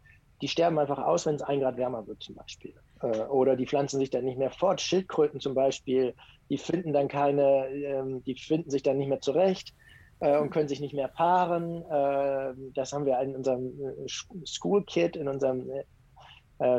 die 0.42 0.48
sterben 0.48 0.78
einfach 0.78 0.98
aus, 0.98 1.26
wenn 1.26 1.36
es 1.36 1.42
ein 1.42 1.60
Grad 1.60 1.76
wärmer 1.76 2.06
wird 2.06 2.22
zum 2.22 2.34
Beispiel. 2.34 2.74
Äh, 3.04 3.24
oder 3.26 3.56
die 3.56 3.66
pflanzen 3.66 3.98
sich 3.98 4.10
dann 4.10 4.24
nicht 4.24 4.38
mehr 4.38 4.50
fort. 4.50 4.80
Schildkröten 4.80 5.40
zum 5.40 5.54
Beispiel, 5.54 6.14
die 6.48 6.58
finden 6.58 6.92
dann 6.92 7.08
keine, 7.08 7.68
ähm, 7.68 8.24
die 8.24 8.36
finden 8.36 8.70
sich 8.70 8.82
dann 8.82 8.98
nicht 8.98 9.08
mehr 9.08 9.20
zurecht 9.20 9.74
äh, 10.20 10.38
und 10.38 10.50
können 10.50 10.68
sich 10.68 10.80
nicht 10.80 10.94
mehr 10.94 11.08
paaren. 11.08 11.82
Äh, 11.82 12.54
das 12.74 12.92
haben 12.92 13.06
wir 13.06 13.20
in 13.20 13.36
unserem 13.36 13.72
äh, 13.80 14.46
School 14.46 14.84
Kit, 14.84 15.16
in 15.16 15.28
unserem 15.28 15.70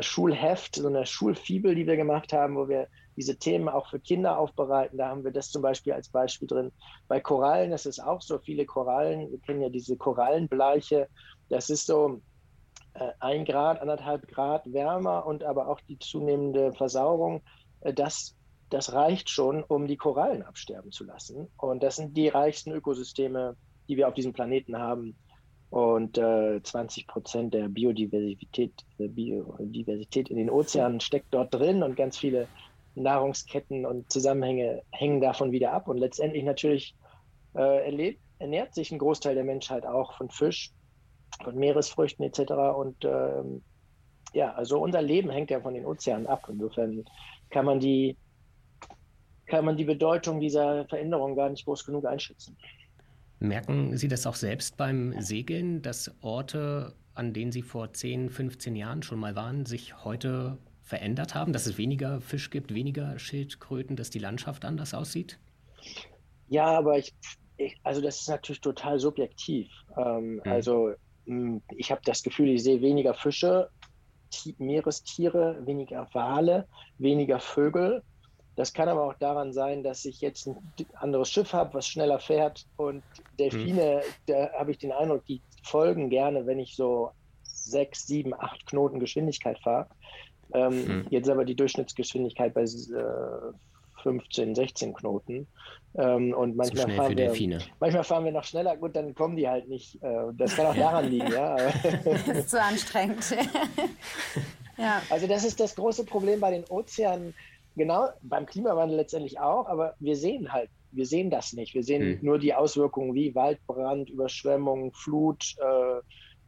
Schulheft, 0.00 0.76
so 0.76 0.88
eine 0.88 1.04
Schulfibel, 1.04 1.74
die 1.74 1.86
wir 1.86 1.96
gemacht 1.98 2.32
haben, 2.32 2.56
wo 2.56 2.66
wir 2.66 2.88
diese 3.14 3.36
Themen 3.36 3.68
auch 3.68 3.90
für 3.90 4.00
Kinder 4.00 4.38
aufbereiten. 4.38 4.96
Da 4.96 5.08
haben 5.08 5.22
wir 5.22 5.32
das 5.32 5.50
zum 5.50 5.60
Beispiel 5.60 5.92
als 5.92 6.08
Beispiel 6.08 6.48
drin. 6.48 6.72
Bei 7.08 7.20
Korallen 7.20 7.72
ist 7.72 7.84
es 7.84 8.00
auch 8.00 8.22
so, 8.22 8.38
viele 8.38 8.64
Korallen, 8.64 9.30
wir 9.30 9.38
kennen 9.40 9.60
ja 9.60 9.68
diese 9.68 9.98
Korallenbleiche, 9.98 11.08
das 11.50 11.68
ist 11.68 11.86
so 11.86 12.22
ein 13.20 13.44
Grad, 13.44 13.80
anderthalb 13.80 14.28
Grad 14.28 14.72
wärmer 14.72 15.26
und 15.26 15.44
aber 15.44 15.68
auch 15.68 15.80
die 15.80 15.98
zunehmende 15.98 16.72
Versauerung, 16.72 17.42
äh, 17.80 17.92
das 17.92 18.36
das 18.70 18.92
reicht 18.92 19.30
schon, 19.30 19.62
um 19.62 19.86
die 19.86 19.96
Korallen 19.96 20.42
absterben 20.42 20.90
zu 20.90 21.04
lassen. 21.04 21.48
Und 21.56 21.82
das 21.82 21.96
sind 21.96 22.16
die 22.16 22.28
reichsten 22.28 22.72
Ökosysteme, 22.72 23.56
die 23.88 23.96
wir 23.96 24.08
auf 24.08 24.14
diesem 24.14 24.32
Planeten 24.32 24.78
haben. 24.78 25.16
Und 25.70 26.18
äh, 26.18 26.60
20 26.62 27.06
Prozent 27.06 27.54
der 27.54 27.68
Biodiversität, 27.68 28.72
der 28.98 29.08
Biodiversität 29.08 30.30
in 30.30 30.36
den 30.36 30.50
Ozeanen 30.50 31.00
steckt 31.00 31.28
dort 31.32 31.54
drin 31.54 31.82
und 31.82 31.96
ganz 31.96 32.16
viele 32.16 32.48
Nahrungsketten 32.94 33.84
und 33.84 34.10
Zusammenhänge 34.10 34.82
hängen 34.90 35.20
davon 35.20 35.52
wieder 35.52 35.72
ab. 35.72 35.88
Und 35.88 35.98
letztendlich 35.98 36.44
natürlich 36.44 36.94
äh, 37.54 37.84
erlebt, 37.84 38.20
ernährt 38.38 38.74
sich 38.74 38.90
ein 38.90 38.98
Großteil 38.98 39.34
der 39.34 39.44
Menschheit 39.44 39.86
auch 39.86 40.16
von 40.16 40.30
Fisch, 40.30 40.72
von 41.42 41.56
Meeresfrüchten 41.56 42.24
etc. 42.24 42.52
Und 42.76 43.04
ähm, 43.04 43.62
ja, 44.32 44.52
also 44.54 44.78
unser 44.78 45.02
Leben 45.02 45.30
hängt 45.30 45.50
ja 45.50 45.60
von 45.60 45.74
den 45.74 45.86
Ozeanen 45.86 46.26
ab. 46.26 46.46
Insofern 46.48 47.04
kann 47.50 47.64
man 47.64 47.80
die 47.80 48.16
kann 49.46 49.64
man 49.64 49.76
die 49.76 49.84
Bedeutung 49.84 50.40
dieser 50.40 50.86
Veränderung 50.86 51.36
gar 51.36 51.48
nicht 51.48 51.64
groß 51.64 51.84
genug 51.84 52.04
einschätzen. 52.04 52.56
Merken 53.38 53.96
Sie 53.96 54.08
das 54.08 54.26
auch 54.26 54.34
selbst 54.34 54.76
beim 54.76 55.20
Segeln, 55.20 55.82
dass 55.82 56.10
Orte, 56.20 56.94
an 57.14 57.32
denen 57.32 57.52
Sie 57.52 57.62
vor 57.62 57.92
10, 57.92 58.30
15 58.30 58.74
Jahren 58.74 59.02
schon 59.02 59.20
mal 59.20 59.36
waren, 59.36 59.66
sich 59.66 60.04
heute 60.04 60.58
verändert 60.82 61.34
haben, 61.34 61.52
dass 61.52 61.66
es 61.66 61.78
weniger 61.78 62.20
Fisch 62.20 62.50
gibt, 62.50 62.74
weniger 62.74 63.18
Schildkröten, 63.18 63.96
dass 63.96 64.10
die 64.10 64.18
Landschaft 64.18 64.64
anders 64.64 64.94
aussieht? 64.94 65.38
Ja, 66.48 66.66
aber 66.66 66.98
ich, 66.98 67.12
ich 67.56 67.76
also 67.82 68.00
das 68.00 68.20
ist 68.20 68.28
natürlich 68.28 68.60
total 68.60 68.98
subjektiv. 68.98 69.68
Ähm, 69.96 70.34
mhm. 70.34 70.42
Also 70.44 70.88
hm, 70.88 70.96
ich 71.76 71.90
habe 71.90 72.00
das 72.04 72.22
Gefühl, 72.22 72.50
ich 72.50 72.62
sehe 72.62 72.80
weniger 72.80 73.14
Fische, 73.14 73.68
Meerestiere, 74.58 75.64
weniger 75.66 76.08
Wale, 76.12 76.66
weniger 76.98 77.40
Vögel 77.40 78.02
das 78.56 78.72
kann 78.72 78.88
aber 78.88 79.04
auch 79.04 79.14
daran 79.14 79.52
sein, 79.52 79.82
dass 79.82 80.04
ich 80.06 80.22
jetzt 80.22 80.46
ein 80.46 80.56
anderes 80.94 81.30
Schiff 81.30 81.52
habe, 81.52 81.74
was 81.74 81.86
schneller 81.86 82.18
fährt. 82.18 82.66
Und 82.76 83.02
Delfine, 83.38 84.00
hm. 84.00 84.12
da 84.26 84.50
habe 84.58 84.70
ich 84.70 84.78
den 84.78 84.92
Eindruck, 84.92 85.26
die 85.26 85.42
folgen 85.62 86.08
gerne, 86.08 86.46
wenn 86.46 86.58
ich 86.58 86.74
so 86.74 87.10
sechs, 87.42 88.06
sieben, 88.06 88.32
acht 88.34 88.64
Knoten 88.66 88.98
Geschwindigkeit 88.98 89.58
fahre. 89.60 89.86
Ähm, 90.54 90.86
hm. 90.86 91.06
Jetzt 91.10 91.28
aber 91.28 91.44
die 91.44 91.54
Durchschnittsgeschwindigkeit 91.54 92.54
bei 92.54 92.62
äh, 92.62 93.52
15, 94.06 94.54
16 94.54 94.94
Knoten. 94.94 95.46
Ähm, 95.98 96.32
und 96.32 96.56
manchmal 96.56 96.90
fahren, 96.90 97.16
wir, 97.16 97.58
manchmal 97.80 98.04
fahren 98.04 98.24
wir 98.24 98.32
noch 98.32 98.44
schneller. 98.44 98.76
Gut, 98.76 98.94
dann 98.94 99.14
kommen 99.14 99.36
die 99.36 99.48
halt 99.48 99.68
nicht. 99.68 100.00
Äh, 100.02 100.32
das 100.34 100.54
kann 100.54 100.66
auch 100.66 100.76
daran 100.76 101.10
liegen. 101.10 101.32
ja. 101.32 101.56
das 102.04 102.28
ist 102.28 102.50
zu 102.50 102.62
anstrengend. 102.62 103.24
ja. 104.78 105.02
Also 105.10 105.26
das 105.26 105.44
ist 105.44 105.58
das 105.58 105.74
große 105.74 106.04
Problem 106.04 106.40
bei 106.40 106.52
den 106.52 106.64
Ozeanen 106.68 107.34
Genau, 107.76 108.08
beim 108.22 108.46
Klimawandel 108.46 108.96
letztendlich 108.96 109.38
auch, 109.38 109.68
aber 109.68 109.94
wir 110.00 110.16
sehen 110.16 110.50
halt, 110.50 110.70
wir 110.92 111.04
sehen 111.04 111.28
das 111.28 111.52
nicht. 111.52 111.74
Wir 111.74 111.82
sehen 111.82 112.02
hm. 112.02 112.18
nur 112.22 112.38
die 112.38 112.54
Auswirkungen 112.54 113.14
wie 113.14 113.34
Waldbrand, 113.34 114.08
Überschwemmung, 114.08 114.92
Flut 114.94 115.54
äh, 115.58 116.00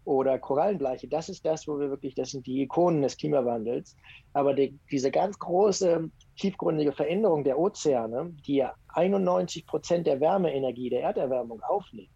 oder 0.09 0.38
Korallenbleiche. 0.38 1.07
Das 1.07 1.29
ist 1.29 1.45
das, 1.45 1.69
wo 1.69 1.79
wir 1.79 1.91
wirklich, 1.91 2.15
das 2.15 2.31
sind 2.31 2.47
die 2.47 2.62
Ikonen 2.62 3.03
des 3.03 3.19
Klimawandels. 3.19 3.95
Aber 4.33 4.55
die, 4.55 4.79
diese 4.91 5.11
ganz 5.11 5.38
große, 5.38 6.11
tiefgründige 6.38 6.93
Veränderung 6.93 7.45
der 7.45 7.59
Ozeane, 7.59 8.35
die 8.47 8.57
ja 8.57 8.75
91 8.95 9.67
Prozent 9.67 10.07
der 10.07 10.19
Wärmeenergie 10.21 10.88
der 10.88 11.03
Erderwärmung 11.03 11.61
aufnehmen, 11.62 12.09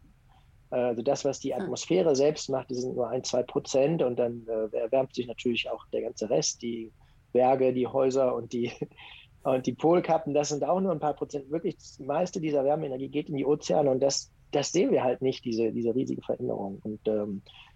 also 0.71 1.03
das, 1.03 1.27
was 1.27 1.39
die 1.39 1.55
hm. 1.55 1.63
Atmosphäre 1.63 2.17
selbst 2.17 2.49
macht, 2.49 2.71
das 2.71 2.79
sind 2.79 2.97
nur 2.97 3.11
ein, 3.11 3.25
zwei 3.25 3.43
Prozent 3.43 4.03
und 4.03 4.19
dann 4.19 4.47
äh, 4.49 4.75
erwärmt 4.75 5.15
sich 5.15 5.27
natürlich 5.27 5.69
auch 5.69 5.85
der 5.93 6.01
ganze 6.01 6.31
Rest, 6.31 6.63
die 6.63 6.91
Berge, 7.35 7.75
die 7.75 7.87
Häuser 7.87 8.35
und 8.35 8.55
die, 8.55 8.73
und 9.43 9.67
die 9.67 9.75
Polkappen, 9.75 10.33
das 10.33 10.49
sind 10.49 10.65
auch 10.65 10.81
nur 10.81 10.93
ein 10.93 11.01
paar 11.01 11.13
Prozent. 11.13 11.51
Wirklich, 11.51 11.77
das 11.77 11.99
meiste 11.99 12.41
dieser 12.41 12.65
Wärmeenergie 12.65 13.11
geht 13.11 13.29
in 13.29 13.37
die 13.37 13.45
Ozeane 13.45 13.91
und 13.91 14.01
das, 14.03 14.33
das 14.51 14.73
sehen 14.73 14.93
wir 14.93 15.05
halt 15.05 15.21
nicht, 15.21 15.45
diese, 15.45 15.73
diese 15.73 15.95
riesige 15.95 16.23
Veränderung. 16.23 16.81
Und, 16.83 17.07
ähm, 17.07 17.43
äh, 17.45 17.72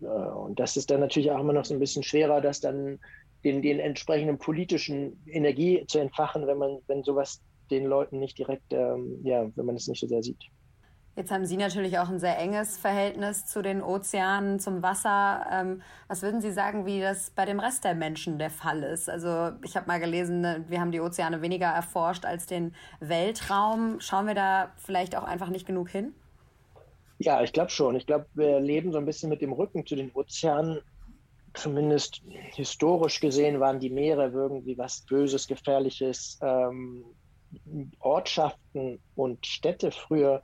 und 0.00 0.58
das 0.58 0.76
ist 0.76 0.90
dann 0.90 1.00
natürlich 1.00 1.30
auch 1.30 1.40
immer 1.40 1.52
noch 1.52 1.64
so 1.64 1.74
ein 1.74 1.80
bisschen 1.80 2.02
schwerer, 2.02 2.40
das 2.40 2.60
dann 2.60 2.98
den, 3.44 3.62
den 3.62 3.78
entsprechenden 3.78 4.38
politischen 4.38 5.22
Energie 5.26 5.84
zu 5.86 5.98
entfachen, 5.98 6.46
wenn 6.46 6.58
man, 6.58 6.78
wenn 6.86 7.02
sowas 7.04 7.40
den 7.70 7.84
Leuten 7.84 8.18
nicht 8.18 8.38
direkt, 8.38 8.72
ähm, 8.72 9.20
ja, 9.24 9.46
wenn 9.54 9.66
man 9.66 9.76
es 9.76 9.86
nicht 9.88 10.00
so 10.00 10.06
sehr 10.06 10.22
sieht. 10.22 10.42
Jetzt 11.16 11.30
haben 11.30 11.46
Sie 11.46 11.56
natürlich 11.56 11.98
auch 11.98 12.10
ein 12.10 12.18
sehr 12.18 12.38
enges 12.38 12.76
Verhältnis 12.76 13.46
zu 13.46 13.62
den 13.62 13.82
Ozeanen, 13.82 14.60
zum 14.60 14.82
Wasser. 14.82 15.46
Ähm, 15.50 15.80
was 16.08 16.20
würden 16.20 16.42
Sie 16.42 16.52
sagen, 16.52 16.84
wie 16.84 17.00
das 17.00 17.30
bei 17.30 17.46
dem 17.46 17.58
Rest 17.58 17.84
der 17.84 17.94
Menschen 17.94 18.38
der 18.38 18.50
Fall 18.50 18.82
ist? 18.82 19.08
Also 19.08 19.52
ich 19.64 19.78
habe 19.78 19.86
mal 19.86 19.98
gelesen, 19.98 20.42
ne, 20.42 20.66
wir 20.68 20.78
haben 20.78 20.92
die 20.92 21.00
Ozeane 21.00 21.40
weniger 21.40 21.68
erforscht 21.68 22.26
als 22.26 22.44
den 22.44 22.74
Weltraum. 23.00 23.98
Schauen 23.98 24.26
wir 24.26 24.34
da 24.34 24.72
vielleicht 24.76 25.16
auch 25.16 25.24
einfach 25.24 25.48
nicht 25.48 25.66
genug 25.66 25.88
hin? 25.88 26.12
Ja, 27.18 27.42
ich 27.42 27.52
glaube 27.52 27.70
schon. 27.70 27.96
Ich 27.96 28.06
glaube, 28.06 28.26
wir 28.34 28.60
leben 28.60 28.92
so 28.92 28.98
ein 28.98 29.06
bisschen 29.06 29.30
mit 29.30 29.40
dem 29.40 29.52
Rücken 29.52 29.86
zu 29.86 29.96
den 29.96 30.10
Ozeanen. 30.12 30.80
Zumindest 31.54 32.20
historisch 32.54 33.20
gesehen 33.20 33.60
waren 33.60 33.80
die 33.80 33.90
Meere 33.90 34.28
irgendwie 34.28 34.76
was 34.76 35.02
Böses, 35.06 35.46
Gefährliches. 35.46 36.38
Ähm, 36.42 37.04
Ortschaften 38.00 39.00
und 39.14 39.46
Städte 39.46 39.90
früher 39.90 40.42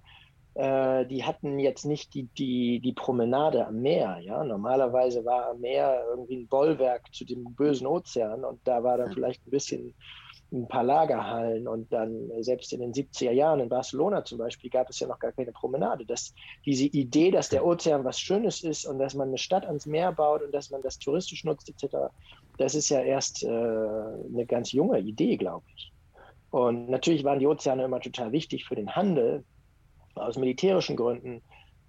äh, 0.54 1.06
die 1.06 1.24
hatten 1.24 1.58
jetzt 1.58 1.84
nicht 1.86 2.12
die, 2.14 2.24
die, 2.36 2.80
die 2.80 2.92
Promenade 2.92 3.66
am 3.66 3.80
Meer. 3.80 4.18
Ja? 4.20 4.44
Normalerweise 4.44 5.24
war 5.24 5.50
am 5.50 5.60
Meer 5.60 6.04
irgendwie 6.10 6.36
ein 6.36 6.48
Bollwerk 6.48 7.12
zu 7.12 7.24
dem 7.24 7.54
bösen 7.54 7.86
Ozean 7.86 8.44
und 8.44 8.60
da 8.64 8.82
war 8.82 8.98
dann 8.98 9.12
vielleicht 9.12 9.46
ein 9.46 9.50
bisschen 9.50 9.94
ein 10.52 10.68
paar 10.68 10.84
Lagerhallen 10.84 11.66
und 11.66 11.92
dann 11.92 12.30
selbst 12.40 12.72
in 12.72 12.80
den 12.80 12.92
70er 12.92 13.32
Jahren 13.32 13.60
in 13.60 13.68
Barcelona 13.68 14.24
zum 14.24 14.38
Beispiel 14.38 14.70
gab 14.70 14.90
es 14.90 15.00
ja 15.00 15.08
noch 15.08 15.18
gar 15.18 15.32
keine 15.32 15.52
Promenade. 15.52 16.04
Das, 16.04 16.34
diese 16.66 16.84
Idee, 16.84 17.30
dass 17.30 17.48
der 17.48 17.64
Ozean 17.64 18.04
was 18.04 18.20
Schönes 18.20 18.62
ist 18.62 18.84
und 18.84 18.98
dass 18.98 19.14
man 19.14 19.28
eine 19.28 19.38
Stadt 19.38 19.64
ans 19.64 19.86
Meer 19.86 20.12
baut 20.12 20.42
und 20.42 20.52
dass 20.52 20.70
man 20.70 20.82
das 20.82 20.98
touristisch 20.98 21.44
nutzt 21.44 21.68
etc., 21.70 21.96
das 22.58 22.74
ist 22.74 22.90
ja 22.90 23.00
erst 23.00 23.42
äh, 23.42 23.48
eine 23.48 24.44
ganz 24.46 24.72
junge 24.72 24.98
Idee, 25.00 25.36
glaube 25.36 25.64
ich. 25.74 25.92
Und 26.50 26.90
natürlich 26.90 27.24
waren 27.24 27.38
die 27.38 27.46
Ozeane 27.46 27.84
immer 27.84 28.00
total 28.00 28.30
wichtig 28.32 28.66
für 28.66 28.74
den 28.74 28.94
Handel, 28.94 29.44
aus 30.14 30.36
militärischen 30.36 30.96
Gründen 30.96 31.42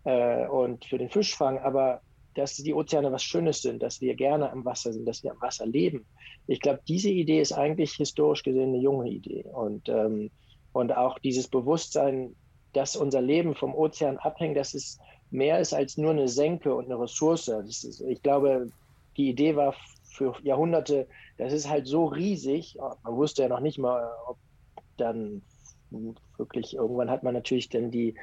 äh, 0.06 0.48
und 0.48 0.86
für 0.86 0.98
den 0.98 1.10
Fischfang, 1.10 1.60
aber 1.60 2.02
dass 2.36 2.56
die 2.56 2.74
Ozeane 2.74 3.12
was 3.12 3.24
Schönes 3.24 3.62
sind, 3.62 3.84
dass 3.84 4.02
wir 4.02 4.16
gerne 4.16 4.52
am 4.52 4.66
Wasser 4.66 4.94
sind, 4.94 5.06
dass 5.06 5.24
wir 5.24 5.32
am 5.32 5.42
Wasser 5.42 5.66
leben. 5.66 6.06
Ich 6.48 6.60
glaube, 6.60 6.82
diese 6.88 7.10
Idee 7.10 7.42
ist 7.42 7.52
eigentlich 7.52 7.94
historisch 7.94 8.44
gesehen 8.44 8.70
eine 8.70 8.80
junge 8.80 9.10
Idee. 9.10 9.46
Und, 9.52 9.90
ähm, 9.90 10.32
und 10.72 10.96
auch 10.96 11.20
dieses 11.20 11.48
Bewusstsein, 11.48 12.36
dass 12.74 12.96
unser 12.96 13.22
Leben 13.22 13.56
vom 13.56 13.76
Ozean 13.76 14.18
abhängt, 14.18 14.58
dass 14.58 14.74
es 14.74 14.98
mehr 15.30 15.60
ist 15.60 15.74
als 15.74 15.98
nur 15.98 16.12
eine 16.12 16.28
Senke 16.28 16.74
und 16.74 16.86
eine 16.86 17.00
Ressource. 17.00 17.48
Ist, 17.48 18.02
ich 18.02 18.22
glaube, 18.22 18.70
die 19.18 19.30
Idee 19.30 19.56
war 19.56 19.76
für 20.04 20.36
Jahrhunderte, 20.44 21.08
das 21.38 21.54
ist 21.54 21.70
halt 21.70 21.88
so 21.88 22.06
riesig. 22.06 22.78
Man 23.04 23.16
wusste 23.16 23.44
ja 23.44 23.50
noch 23.50 23.60
nicht 23.60 23.80
mal, 23.80 24.12
ob 24.28 24.38
dann 24.98 25.42
wirklich, 26.38 26.76
irgendwann 26.76 27.10
hat 27.10 27.24
man 27.24 27.34
natürlich 27.34 27.70
dann 27.70 27.92
die, 27.92 28.16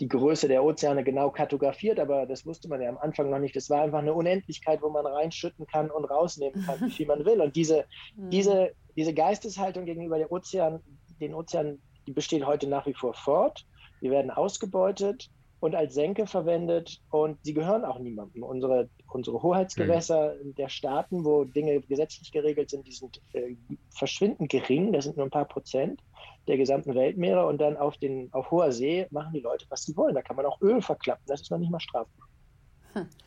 die 0.00 0.08
Größe 0.08 0.48
der 0.48 0.62
Ozeane 0.62 1.04
genau 1.04 1.30
kartografiert, 1.30 1.98
aber 1.98 2.26
das 2.26 2.44
wusste 2.44 2.68
man 2.68 2.82
ja 2.82 2.88
am 2.88 2.98
Anfang 2.98 3.30
noch 3.30 3.38
nicht. 3.38 3.56
Das 3.56 3.70
war 3.70 3.82
einfach 3.82 4.00
eine 4.00 4.14
Unendlichkeit, 4.14 4.82
wo 4.82 4.90
man 4.90 5.06
reinschütten 5.06 5.66
kann 5.66 5.90
und 5.90 6.04
rausnehmen 6.04 6.64
kann, 6.64 6.80
wie 6.80 6.90
viel 6.90 7.06
man 7.06 7.24
will. 7.24 7.40
Und 7.40 7.56
diese, 7.56 7.86
mhm. 8.16 8.30
diese, 8.30 8.72
diese 8.96 9.14
Geisteshaltung 9.14 9.86
gegenüber 9.86 10.18
den 10.18 10.28
Ozean, 10.28 10.80
den 11.20 11.34
Ozeanen, 11.34 11.80
die 12.06 12.12
besteht 12.12 12.44
heute 12.44 12.68
nach 12.68 12.86
wie 12.86 12.94
vor 12.94 13.14
fort. 13.14 13.66
Wir 14.00 14.10
werden 14.10 14.30
ausgebeutet 14.30 15.30
und 15.60 15.74
als 15.74 15.94
Senke 15.94 16.26
verwendet 16.26 17.00
und 17.10 17.38
sie 17.42 17.54
gehören 17.54 17.86
auch 17.86 17.98
niemandem. 17.98 18.42
Unsere, 18.42 18.90
unsere 19.10 19.42
Hoheitsgewässer 19.42 20.34
mhm. 20.34 20.54
der 20.56 20.68
Staaten, 20.68 21.24
wo 21.24 21.44
Dinge 21.44 21.80
gesetzlich 21.80 22.30
geregelt 22.30 22.68
sind, 22.68 22.86
die 22.86 22.92
sind 22.92 23.22
äh, 23.32 23.56
verschwindend 23.94 24.50
gering, 24.50 24.92
das 24.92 25.04
sind 25.04 25.16
nur 25.16 25.26
ein 25.26 25.30
paar 25.30 25.48
Prozent 25.48 26.02
der 26.46 26.56
gesamten 26.56 26.94
Weltmeere 26.94 27.46
und 27.46 27.60
dann 27.60 27.76
auf, 27.76 27.96
den, 27.98 28.32
auf 28.32 28.50
hoher 28.50 28.72
See 28.72 29.06
machen 29.10 29.32
die 29.32 29.40
Leute, 29.40 29.66
was 29.68 29.84
sie 29.84 29.96
wollen. 29.96 30.14
Da 30.14 30.22
kann 30.22 30.36
man 30.36 30.46
auch 30.46 30.60
Öl 30.60 30.80
verklappen, 30.80 31.24
das 31.26 31.42
ist 31.42 31.50
noch 31.50 31.58
nicht 31.58 31.70
mal 31.70 31.80
strafbar. 31.80 32.28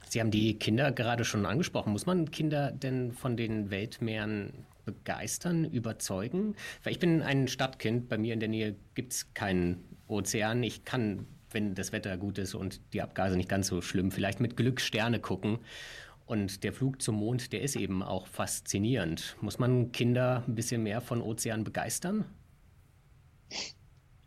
Sie 0.08 0.20
haben 0.20 0.32
die 0.32 0.58
Kinder 0.58 0.92
gerade 0.92 1.24
schon 1.24 1.46
angesprochen. 1.46 1.92
Muss 1.92 2.08
man 2.08 2.32
Kinder 2.32 2.72
denn 2.72 3.12
von 3.12 3.38
den 3.38 3.70
Weltmeeren 3.70 4.66
begeistern, 4.84 5.66
überzeugen? 5.66 6.56
Weil 6.84 6.94
ich 6.94 7.00
bin 7.00 7.22
ein 7.22 7.48
Stadtkind, 7.48 8.10
bei 8.10 8.18
mir 8.18 8.34
in 8.34 8.40
der 8.40 8.50
Nähe 8.50 8.76
gibt 8.96 9.14
es 9.14 9.34
keinen 9.36 9.84
Ozean. 10.08 10.64
Ich 10.64 10.86
kann 10.86 11.28
wenn 11.52 11.76
das 11.76 11.92
Wetter 11.92 12.18
gut 12.18 12.38
ist 12.38 12.56
und 12.56 12.82
die 12.94 13.02
Abgase 13.02 13.38
nicht 13.38 13.50
ganz 13.50 13.68
so 13.68 13.82
schlimm, 13.82 14.12
vielleicht 14.12 14.40
mit 14.40 14.58
Glück 14.58 14.82
Sterne 14.82 15.20
gucken. 15.20 15.60
Und 16.26 16.64
der 16.64 16.74
Flug 16.74 17.02
zum 17.02 17.16
Mond, 17.16 17.54
der 17.54 17.62
ist 17.62 17.76
eben 17.76 18.04
auch 18.04 18.28
faszinierend. 18.28 19.36
Muss 19.42 19.58
man 19.58 19.92
Kinder 19.92 20.44
ein 20.48 20.54
bisschen 20.54 20.84
mehr 20.84 21.02
von 21.02 21.22
Ozean 21.22 21.64
begeistern? 21.64 22.26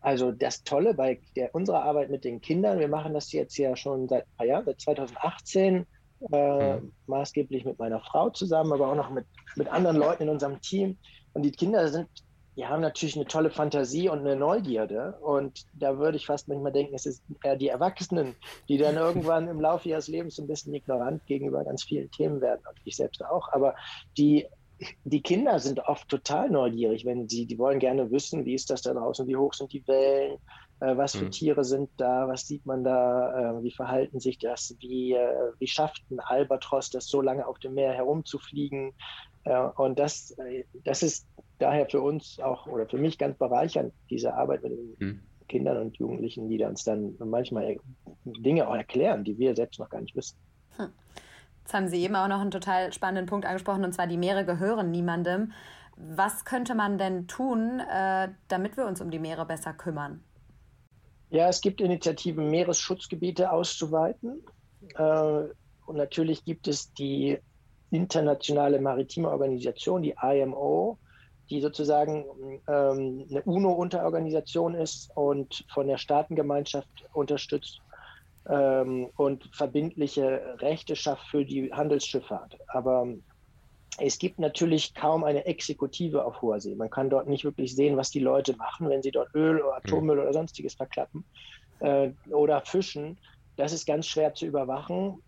Also 0.00 0.32
das 0.32 0.64
Tolle 0.64 0.94
bei 0.94 1.20
der, 1.36 1.54
unserer 1.54 1.84
Arbeit 1.84 2.10
mit 2.10 2.24
den 2.24 2.40
Kindern, 2.40 2.80
wir 2.80 2.88
machen 2.88 3.14
das 3.14 3.30
jetzt 3.32 3.56
ja 3.56 3.76
schon 3.76 4.08
seit, 4.08 4.26
ja, 4.42 4.62
seit 4.64 4.80
2018, 4.80 5.86
äh, 6.32 6.76
mhm. 6.76 6.92
maßgeblich 7.06 7.64
mit 7.64 7.78
meiner 7.78 8.00
Frau 8.00 8.30
zusammen, 8.30 8.72
aber 8.72 8.88
auch 8.88 8.96
noch 8.96 9.10
mit, 9.10 9.26
mit 9.54 9.68
anderen 9.68 9.96
Leuten 9.96 10.24
in 10.24 10.28
unserem 10.28 10.60
Team. 10.60 10.98
Und 11.34 11.42
die 11.42 11.52
Kinder 11.52 11.88
sind 11.88 12.08
die 12.56 12.66
haben 12.66 12.82
natürlich 12.82 13.16
eine 13.16 13.24
tolle 13.24 13.50
Fantasie 13.50 14.08
und 14.08 14.20
eine 14.20 14.36
Neugierde. 14.36 15.18
Und 15.22 15.64
da 15.72 15.98
würde 15.98 16.16
ich 16.18 16.26
fast 16.26 16.48
manchmal 16.48 16.72
denken, 16.72 16.94
es 16.94 17.06
ist 17.06 17.22
eher 17.42 17.56
die 17.56 17.68
Erwachsenen, 17.68 18.36
die 18.68 18.76
dann 18.76 18.96
irgendwann 18.96 19.48
im 19.48 19.60
Laufe 19.60 19.88
ihres 19.88 20.08
Lebens 20.08 20.38
ein 20.38 20.46
bisschen 20.46 20.74
ignorant 20.74 21.24
gegenüber 21.26 21.64
ganz 21.64 21.84
vielen 21.84 22.10
Themen 22.10 22.40
werden. 22.40 22.60
Und 22.68 22.78
ich 22.84 22.96
selbst 22.96 23.24
auch. 23.24 23.48
Aber 23.52 23.74
die, 24.18 24.46
die 25.04 25.22
Kinder 25.22 25.58
sind 25.58 25.80
oft 25.80 26.08
total 26.08 26.50
neugierig, 26.50 27.04
wenn 27.04 27.28
sie, 27.28 27.46
die 27.46 27.58
wollen 27.58 27.78
gerne 27.78 28.10
wissen, 28.10 28.44
wie 28.44 28.54
ist 28.54 28.70
das 28.70 28.82
da 28.82 28.92
draußen, 28.92 29.26
wie 29.26 29.36
hoch 29.36 29.54
sind 29.54 29.72
die 29.72 29.86
Wellen, 29.86 30.38
äh, 30.80 30.96
was 30.96 31.14
für 31.14 31.26
mhm. 31.26 31.30
Tiere 31.30 31.64
sind 31.64 31.90
da, 31.96 32.28
was 32.28 32.46
sieht 32.46 32.66
man 32.66 32.84
da, 32.84 33.58
äh, 33.58 33.62
wie 33.62 33.70
verhalten 33.70 34.20
sich 34.20 34.38
das, 34.38 34.74
wie, 34.80 35.12
äh, 35.12 35.52
wie 35.58 35.66
schafft 35.66 36.02
ein 36.10 36.20
Albatros 36.20 36.90
das 36.90 37.06
so 37.06 37.20
lange 37.20 37.46
auf 37.46 37.58
dem 37.58 37.74
Meer 37.74 37.92
herumzufliegen. 37.92 38.92
Äh, 39.44 39.58
und 39.76 39.98
das, 39.98 40.32
äh, 40.38 40.64
das 40.84 41.02
ist 41.02 41.26
daher 41.58 41.88
für 41.88 42.00
uns 42.00 42.40
auch 42.40 42.66
oder 42.66 42.86
für 42.88 42.98
mich 42.98 43.18
ganz 43.18 43.38
bereichernd, 43.38 43.92
diese 44.10 44.34
Arbeit 44.34 44.62
mit 44.62 44.72
den 44.72 44.96
hm. 44.98 45.20
Kindern 45.48 45.76
und 45.78 45.96
Jugendlichen, 45.98 46.48
die 46.48 46.62
uns 46.64 46.84
dann 46.84 47.14
manchmal 47.18 47.76
Dinge 48.24 48.68
auch 48.68 48.74
erklären, 48.74 49.22
die 49.22 49.38
wir 49.38 49.54
selbst 49.54 49.78
noch 49.78 49.90
gar 49.90 50.00
nicht 50.00 50.16
wissen. 50.16 50.36
Hm. 50.76 50.88
Jetzt 51.62 51.74
haben 51.74 51.88
Sie 51.88 52.02
eben 52.02 52.16
auch 52.16 52.28
noch 52.28 52.40
einen 52.40 52.50
total 52.50 52.92
spannenden 52.92 53.26
Punkt 53.26 53.46
angesprochen, 53.46 53.84
und 53.84 53.92
zwar 53.92 54.06
die 54.06 54.16
Meere 54.16 54.44
gehören 54.44 54.90
niemandem. 54.90 55.52
Was 55.96 56.44
könnte 56.44 56.74
man 56.74 56.98
denn 56.98 57.28
tun, 57.28 57.80
äh, 57.80 58.28
damit 58.48 58.76
wir 58.76 58.86
uns 58.86 59.00
um 59.00 59.10
die 59.10 59.18
Meere 59.18 59.46
besser 59.46 59.72
kümmern? 59.72 60.24
Ja, 61.30 61.48
es 61.48 61.60
gibt 61.60 61.80
Initiativen, 61.80 62.50
Meeresschutzgebiete 62.50 63.50
auszuweiten. 63.50 64.42
Äh, 64.96 65.44
und 65.86 65.96
natürlich 65.96 66.44
gibt 66.44 66.66
es 66.68 66.92
die 66.94 67.38
internationale 67.90 68.80
maritime 68.80 69.30
Organisation, 69.30 70.02
die 70.02 70.14
IMO, 70.20 70.98
die 71.50 71.60
sozusagen 71.60 72.24
ähm, 72.68 73.26
eine 73.30 73.42
UNO-Unterorganisation 73.44 74.74
ist 74.74 75.10
und 75.14 75.64
von 75.72 75.86
der 75.86 75.98
Staatengemeinschaft 75.98 76.88
unterstützt 77.12 77.80
ähm, 78.48 79.10
und 79.16 79.44
verbindliche 79.54 80.56
Rechte 80.58 80.96
schafft 80.96 81.26
für 81.28 81.44
die 81.44 81.72
Handelsschifffahrt. 81.72 82.58
Aber 82.68 83.06
es 83.98 84.18
gibt 84.18 84.38
natürlich 84.38 84.94
kaum 84.94 85.24
eine 85.24 85.44
Exekutive 85.44 86.24
auf 86.24 86.40
hoher 86.40 86.60
See. 86.60 86.74
Man 86.74 86.90
kann 86.90 87.10
dort 87.10 87.28
nicht 87.28 87.44
wirklich 87.44 87.74
sehen, 87.74 87.96
was 87.96 88.10
die 88.10 88.20
Leute 88.20 88.56
machen, 88.56 88.88
wenn 88.88 89.02
sie 89.02 89.10
dort 89.10 89.34
Öl 89.34 89.60
oder 89.60 89.76
Atommüll 89.76 90.16
mhm. 90.16 90.22
oder 90.22 90.32
sonstiges 90.32 90.74
verklappen 90.74 91.24
äh, 91.80 92.10
oder 92.30 92.62
fischen. 92.62 93.18
Das 93.56 93.72
ist 93.72 93.86
ganz 93.86 94.06
schwer 94.06 94.34
zu 94.34 94.46
überwachen. 94.46 95.22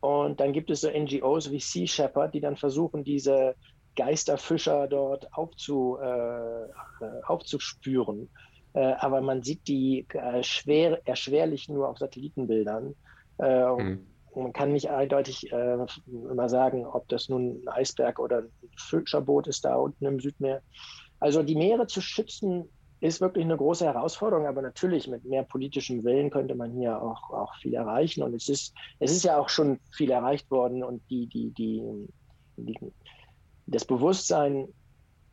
Und 0.00 0.38
dann 0.38 0.52
gibt 0.52 0.70
es 0.70 0.82
so 0.82 0.90
NGOs 0.90 1.50
wie 1.50 1.60
Sea 1.60 1.86
Shepherd, 1.86 2.34
die 2.34 2.40
dann 2.40 2.56
versuchen, 2.56 3.04
diese 3.04 3.54
Geisterfischer 3.96 4.86
dort 4.86 5.32
aufzu, 5.32 5.96
äh, 5.98 6.66
aufzuspüren. 7.26 8.28
Äh, 8.74 8.94
aber 8.98 9.20
man 9.20 9.42
sieht 9.42 9.66
die 9.66 10.06
äh, 10.12 10.42
schwer, 10.42 11.00
erschwerlich 11.06 11.68
nur 11.68 11.88
auf 11.88 11.98
Satellitenbildern. 11.98 12.94
Äh, 13.38 13.72
mhm. 13.72 14.06
Man 14.36 14.52
kann 14.52 14.72
nicht 14.72 14.90
eindeutig 14.90 15.52
immer 15.52 16.48
sagen, 16.48 16.84
ob 16.84 17.08
das 17.08 17.28
nun 17.28 17.62
ein 17.62 17.68
Eisberg 17.68 18.18
oder 18.18 18.38
ein 18.38 18.50
Fischerboot 18.76 19.46
ist 19.46 19.64
da 19.64 19.76
unten 19.76 20.04
im 20.06 20.18
Südmeer. 20.18 20.60
Also 21.20 21.44
die 21.44 21.54
Meere 21.54 21.86
zu 21.86 22.00
schützen, 22.00 22.68
ist 23.04 23.20
wirklich 23.20 23.44
eine 23.44 23.56
große 23.56 23.84
Herausforderung, 23.84 24.46
aber 24.46 24.62
natürlich 24.62 25.06
mit 25.06 25.24
mehr 25.24 25.42
politischem 25.42 26.02
Willen 26.04 26.30
könnte 26.30 26.54
man 26.54 26.72
hier 26.72 27.00
auch, 27.00 27.30
auch 27.30 27.54
viel 27.56 27.74
erreichen. 27.74 28.22
Und 28.22 28.34
es 28.34 28.48
ist, 28.48 28.74
es 28.98 29.12
ist 29.12 29.24
ja 29.24 29.38
auch 29.38 29.50
schon 29.50 29.78
viel 29.92 30.10
erreicht 30.10 30.50
worden 30.50 30.82
und 30.82 31.02
die, 31.10 31.26
die, 31.26 31.50
die, 31.50 32.08
die 32.56 32.76
das 33.66 33.84
Bewusstsein 33.84 34.68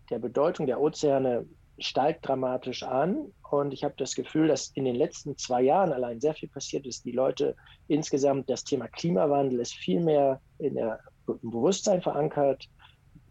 der 0.10 0.20
Bedeutung 0.20 0.66
der 0.68 0.82
Ozeane 0.82 1.46
steigt 1.80 2.28
dramatisch 2.28 2.84
an. 2.84 3.32
Und 3.50 3.74
ich 3.74 3.84
habe 3.84 3.96
das 3.98 4.16
Gefühl, 4.16 4.48
dass 4.48 4.70
in 4.76 4.86
den 4.86 4.96
letzten 4.96 5.38
zwei 5.38 5.62
Jahren 5.62 5.92
allein 5.92 6.22
sehr 6.22 6.34
viel 6.34 6.50
passiert 6.50 6.86
ist. 6.86 7.06
Die 7.06 7.12
Leute 7.12 7.56
insgesamt, 7.88 8.50
das 8.50 8.64
Thema 8.64 8.88
Klimawandel 8.88 9.60
ist 9.60 9.74
viel 9.74 10.02
mehr 10.02 10.40
in 10.60 10.76
der, 10.76 11.00
im 11.28 11.52
Bewusstsein 11.52 12.02
verankert 12.02 12.70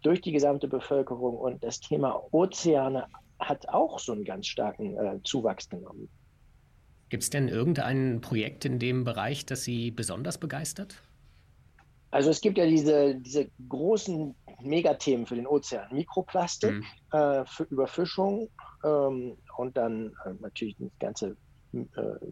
durch 0.03 0.21
die 0.21 0.33
gesamte 0.33 0.69
Bevölkerung. 0.69 1.37
Und 1.37 1.63
das 1.65 1.81
Thema 1.81 2.23
Ozeane 2.33 3.07
hat 3.39 3.69
auch 3.69 3.99
so 3.99 4.13
einen 4.13 4.25
ganz 4.25 4.47
starken 4.47 4.97
äh, 4.97 5.19
Zuwachs 5.25 5.69
genommen. 5.69 6.09
Gibt 7.09 7.23
es 7.25 7.31
denn 7.31 7.49
irgendein 7.49 8.21
Projekt 8.21 8.65
in 8.65 8.79
dem 8.79 9.05
Bereich, 9.05 9.45
das 9.45 9.65
Sie 9.65 9.91
besonders 9.91 10.39
begeistert? 10.39 11.03
Also 12.13 12.31
es 12.31 12.41
gibt 12.41 12.59
ja 12.59 12.67
diese, 12.67 13.17
diese 13.17 13.51
großen 13.69 14.35
Megathemen 14.63 15.27
für 15.27 15.37
den 15.37 15.47
Ozean. 15.47 15.87
Mikroplastik, 15.93 16.73
mhm. 16.73 16.85
äh, 17.13 17.45
für 17.47 17.65
Überfischung 17.65 18.49
ähm, 18.85 19.37
und 19.57 19.77
dann 19.77 20.13
äh, 20.25 20.35
natürlich 20.41 20.77
das 20.79 20.91
ganze 20.99 21.37
äh, 21.73 21.87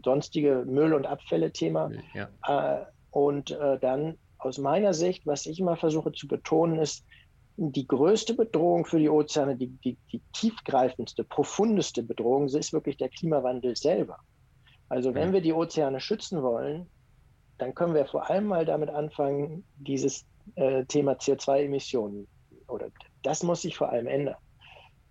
sonstige 0.04 0.64
Müll- 0.66 0.94
und 0.94 1.06
Abfälle-Thema. 1.06 1.90
Ja. 2.14 2.28
Äh, 2.80 2.84
und 3.10 3.50
äh, 3.50 3.78
dann 3.78 4.18
aus 4.38 4.58
meiner 4.58 4.94
Sicht, 4.94 5.26
was 5.26 5.46
ich 5.46 5.60
immer 5.60 5.76
versuche 5.76 6.12
zu 6.12 6.28
betonen, 6.28 6.78
ist, 6.78 7.04
die 7.56 7.88
größte 7.88 8.34
Bedrohung 8.34 8.84
für 8.84 9.00
die 9.00 9.08
Ozeane, 9.08 9.56
die, 9.56 9.66
die, 9.84 9.96
die 10.12 10.22
tiefgreifendste, 10.32 11.24
profundeste 11.24 12.04
Bedrohung, 12.04 12.46
ist 12.46 12.72
wirklich 12.72 12.96
der 12.98 13.08
Klimawandel 13.08 13.74
selber. 13.74 14.18
Also 14.88 15.14
wenn 15.14 15.30
mhm. 15.30 15.32
wir 15.34 15.40
die 15.40 15.52
Ozeane 15.52 16.00
schützen 16.00 16.42
wollen, 16.42 16.88
dann 17.58 17.74
können 17.74 17.94
wir 17.94 18.06
vor 18.06 18.30
allem 18.30 18.46
mal 18.46 18.64
damit 18.64 18.90
anfangen, 18.90 19.64
dieses 19.76 20.24
äh, 20.56 20.84
Thema 20.84 21.12
CO2-Emissionen 21.12 22.26
oder 22.68 22.88
das 23.22 23.42
muss 23.42 23.62
sich 23.62 23.76
vor 23.76 23.90
allem 23.90 24.06
ändern. 24.06 24.36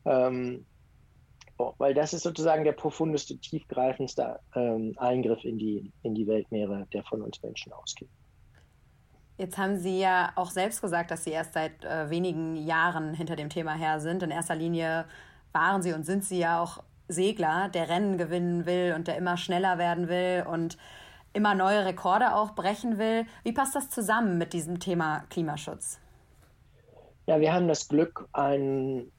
Ähm, 0.06 0.66
oh, 1.58 1.74
weil 1.78 1.94
das 1.94 2.14
ist 2.14 2.24
sozusagen 2.24 2.64
der 2.64 2.72
profundeste, 2.74 3.38
tiefgreifendste 3.38 4.40
ähm, 4.56 4.94
Eingriff 4.98 5.44
in 5.44 5.58
die, 5.58 5.92
in 6.04 6.16
die 6.16 6.28
Weltmeere, 6.28 6.88
der 6.94 7.04
von 7.04 7.22
uns 7.22 7.42
Menschen 7.42 7.74
ausgeht. 7.74 8.10
Jetzt 9.38 9.58
haben 9.58 9.78
Sie 9.78 10.00
ja 10.00 10.32
auch 10.36 10.50
selbst 10.50 10.82
gesagt, 10.82 11.12
dass 11.12 11.24
Sie 11.24 11.32
erst 11.32 11.54
seit 11.54 11.84
äh, 11.86 12.10
wenigen 12.10 12.56
Jahren 12.56 13.14
hinter 13.14 13.36
dem 13.36 13.50
Thema 13.50 13.76
her 13.76 14.00
sind. 14.00 14.24
In 14.24 14.32
erster 14.32 14.56
Linie 14.56 15.06
waren 15.52 15.82
Sie 15.84 15.94
und 15.94 16.06
sind 16.06 16.24
Sie 16.24 16.40
ja 16.40 16.62
auch 16.62 16.84
Segler, 17.08 17.70
der 17.70 17.88
Rennen 17.88 18.18
gewinnen 18.18 18.66
will 18.66 18.94
und 18.96 19.08
der 19.08 19.18
immer 19.18 19.38
schneller 19.38 19.78
werden 19.78 20.10
will 20.10 20.46
und 20.50 20.78
immer 21.38 21.54
neue 21.54 21.86
Rekorde 21.86 22.36
auch 22.36 22.56
brechen 22.56 22.98
will. 22.98 23.28
Wie 23.44 23.54
passt 23.54 23.76
das 23.76 23.92
zusammen 23.92 24.40
mit 24.40 24.54
diesem 24.54 24.80
Thema 24.80 25.24
Klimaschutz? 25.30 26.00
Ja, 27.28 27.40
wir 27.40 27.54
haben 27.54 27.68
das 27.68 27.88
Glück, 27.88 28.28
einen, 28.34 29.12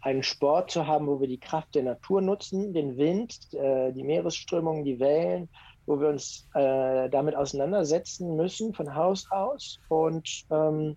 einen 0.00 0.22
Sport 0.22 0.70
zu 0.70 0.86
haben, 0.86 1.08
wo 1.08 1.20
wir 1.20 1.26
die 1.26 1.40
Kraft 1.40 1.74
der 1.74 1.82
Natur 1.82 2.22
nutzen, 2.22 2.72
den 2.72 2.96
Wind, 2.96 3.52
äh, 3.54 3.92
die 3.92 4.04
Meeresströmungen, 4.04 4.84
die 4.84 5.00
Wellen, 5.00 5.48
wo 5.86 5.98
wir 5.98 6.08
uns 6.08 6.48
äh, 6.54 7.10
damit 7.10 7.34
auseinandersetzen 7.34 8.36
müssen 8.36 8.72
von 8.72 8.94
Haus 8.94 9.26
aus 9.30 9.80
und 9.88 10.44
ähm, 10.52 10.96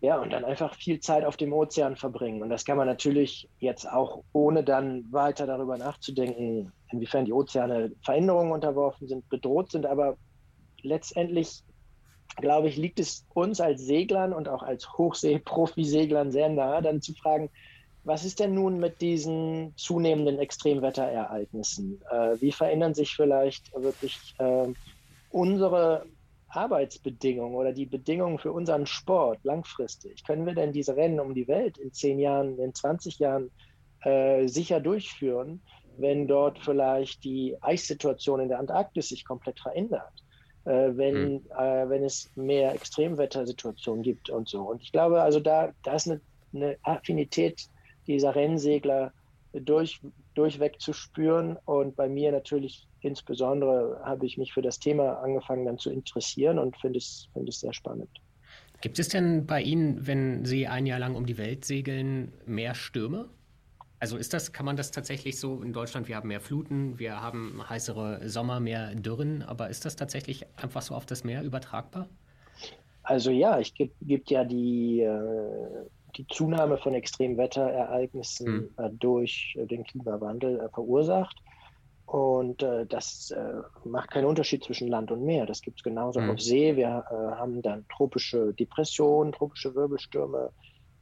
ja, 0.00 0.18
und 0.20 0.32
dann 0.32 0.44
einfach 0.44 0.74
viel 0.74 1.00
Zeit 1.00 1.24
auf 1.24 1.36
dem 1.36 1.52
Ozean 1.52 1.96
verbringen. 1.96 2.42
Und 2.42 2.50
das 2.50 2.64
kann 2.64 2.76
man 2.76 2.86
natürlich 2.86 3.48
jetzt 3.58 3.90
auch, 3.90 4.22
ohne 4.32 4.62
dann 4.62 5.10
weiter 5.10 5.46
darüber 5.46 5.78
nachzudenken, 5.78 6.72
inwiefern 6.90 7.24
die 7.24 7.32
Ozeane 7.32 7.92
Veränderungen 8.04 8.52
unterworfen 8.52 9.08
sind, 9.08 9.28
bedroht 9.30 9.70
sind. 9.70 9.86
Aber 9.86 10.16
letztendlich, 10.82 11.62
glaube 12.36 12.68
ich, 12.68 12.76
liegt 12.76 13.00
es 13.00 13.26
uns 13.32 13.60
als 13.60 13.82
Seglern 13.82 14.34
und 14.34 14.48
auch 14.48 14.62
als 14.62 14.86
Hochsee-Profiseglern 14.98 16.30
sehr 16.30 16.50
nahe, 16.50 16.82
dann 16.82 17.00
zu 17.00 17.14
fragen, 17.14 17.50
was 18.04 18.24
ist 18.24 18.38
denn 18.38 18.54
nun 18.54 18.78
mit 18.78 19.00
diesen 19.00 19.72
zunehmenden 19.76 20.38
Extremwetterereignissen? 20.38 22.00
Äh, 22.08 22.40
wie 22.40 22.52
verändern 22.52 22.94
sich 22.94 23.16
vielleicht 23.16 23.74
wirklich 23.74 24.34
äh, 24.38 24.68
unsere 25.30 26.06
Arbeitsbedingungen 26.56 27.54
oder 27.54 27.72
die 27.72 27.86
Bedingungen 27.86 28.38
für 28.38 28.52
unseren 28.52 28.86
Sport 28.86 29.40
langfristig? 29.44 30.24
Können 30.24 30.46
wir 30.46 30.54
denn 30.54 30.72
diese 30.72 30.96
Rennen 30.96 31.20
um 31.20 31.34
die 31.34 31.48
Welt 31.48 31.78
in 31.78 31.92
zehn 31.92 32.18
Jahren, 32.18 32.58
in 32.58 32.74
20 32.74 33.18
Jahren 33.18 33.50
äh, 34.02 34.46
sicher 34.46 34.80
durchführen, 34.80 35.60
wenn 35.98 36.26
dort 36.26 36.58
vielleicht 36.58 37.24
die 37.24 37.56
Eissituation 37.60 38.40
in 38.40 38.48
der 38.48 38.58
Antarktis 38.58 39.08
sich 39.08 39.24
komplett 39.24 39.60
verändert? 39.60 40.12
Äh, 40.66 40.96
wenn, 40.96 41.34
mhm. 41.34 41.42
äh, 41.56 41.88
wenn 41.88 42.02
es 42.02 42.28
mehr 42.34 42.74
Extremwettersituationen 42.74 44.02
gibt 44.02 44.30
und 44.30 44.48
so. 44.48 44.62
Und 44.62 44.82
ich 44.82 44.90
glaube, 44.90 45.22
also 45.22 45.38
da, 45.38 45.72
da 45.84 45.94
ist 45.94 46.10
eine, 46.10 46.20
eine 46.52 46.76
Affinität 46.82 47.68
dieser 48.08 48.34
Rennsegler 48.34 49.12
durch, 49.52 50.00
durchweg 50.34 50.80
zu 50.80 50.92
spüren. 50.92 51.56
Und 51.66 51.94
bei 51.94 52.08
mir 52.08 52.32
natürlich 52.32 52.88
insbesondere 53.06 54.00
habe 54.04 54.26
ich 54.26 54.36
mich 54.36 54.52
für 54.52 54.62
das 54.62 54.78
Thema 54.78 55.20
angefangen 55.22 55.64
dann 55.64 55.78
zu 55.78 55.90
interessieren 55.90 56.58
und 56.58 56.76
finde 56.76 56.98
es, 56.98 57.28
finde 57.32 57.50
es 57.50 57.60
sehr 57.60 57.72
spannend. 57.72 58.10
Gibt 58.80 58.98
es 58.98 59.08
denn 59.08 59.46
bei 59.46 59.62
Ihnen, 59.62 60.06
wenn 60.06 60.44
Sie 60.44 60.66
ein 60.66 60.86
Jahr 60.86 60.98
lang 60.98 61.14
um 61.14 61.24
die 61.24 61.38
Welt 61.38 61.64
segeln, 61.64 62.32
mehr 62.44 62.74
Stürme? 62.74 63.28
Also 63.98 64.18
ist 64.18 64.34
das, 64.34 64.52
kann 64.52 64.66
man 64.66 64.76
das 64.76 64.90
tatsächlich 64.90 65.40
so 65.40 65.62
in 65.62 65.72
Deutschland, 65.72 66.06
wir 66.08 66.16
haben 66.16 66.28
mehr 66.28 66.40
Fluten, 66.40 66.98
wir 66.98 67.22
haben 67.22 67.62
heißere 67.66 68.28
Sommer, 68.28 68.60
mehr 68.60 68.94
Dürren, 68.94 69.42
aber 69.42 69.70
ist 69.70 69.86
das 69.86 69.96
tatsächlich 69.96 70.44
einfach 70.56 70.82
so 70.82 70.94
auf 70.94 71.06
das 71.06 71.24
Meer 71.24 71.42
übertragbar? 71.42 72.06
Also 73.02 73.30
ja, 73.30 73.58
es 73.58 73.72
gibt, 73.72 73.94
gibt 74.02 74.30
ja 74.30 74.44
die, 74.44 75.00
äh, 75.00 75.86
die 76.16 76.26
Zunahme 76.26 76.76
von 76.76 76.92
Extremwetterereignissen 76.92 78.46
hm. 78.46 78.70
äh, 78.76 78.90
durch 78.90 79.56
den 79.70 79.84
Klimawandel 79.84 80.60
äh, 80.60 80.68
verursacht. 80.68 81.36
Und 82.06 82.62
äh, 82.62 82.86
das 82.86 83.32
äh, 83.32 83.62
macht 83.84 84.12
keinen 84.12 84.26
Unterschied 84.26 84.62
zwischen 84.64 84.88
Land 84.88 85.10
und 85.10 85.24
Meer. 85.24 85.44
Das 85.44 85.60
gibt 85.60 85.80
es 85.80 85.82
genauso 85.82 86.20
hm. 86.20 86.30
auf 86.30 86.40
See. 86.40 86.76
Wir 86.76 87.04
äh, 87.10 87.14
haben 87.36 87.62
dann 87.62 87.84
tropische 87.88 88.54
Depressionen, 88.54 89.32
tropische 89.32 89.74
Wirbelstürme, 89.74 90.50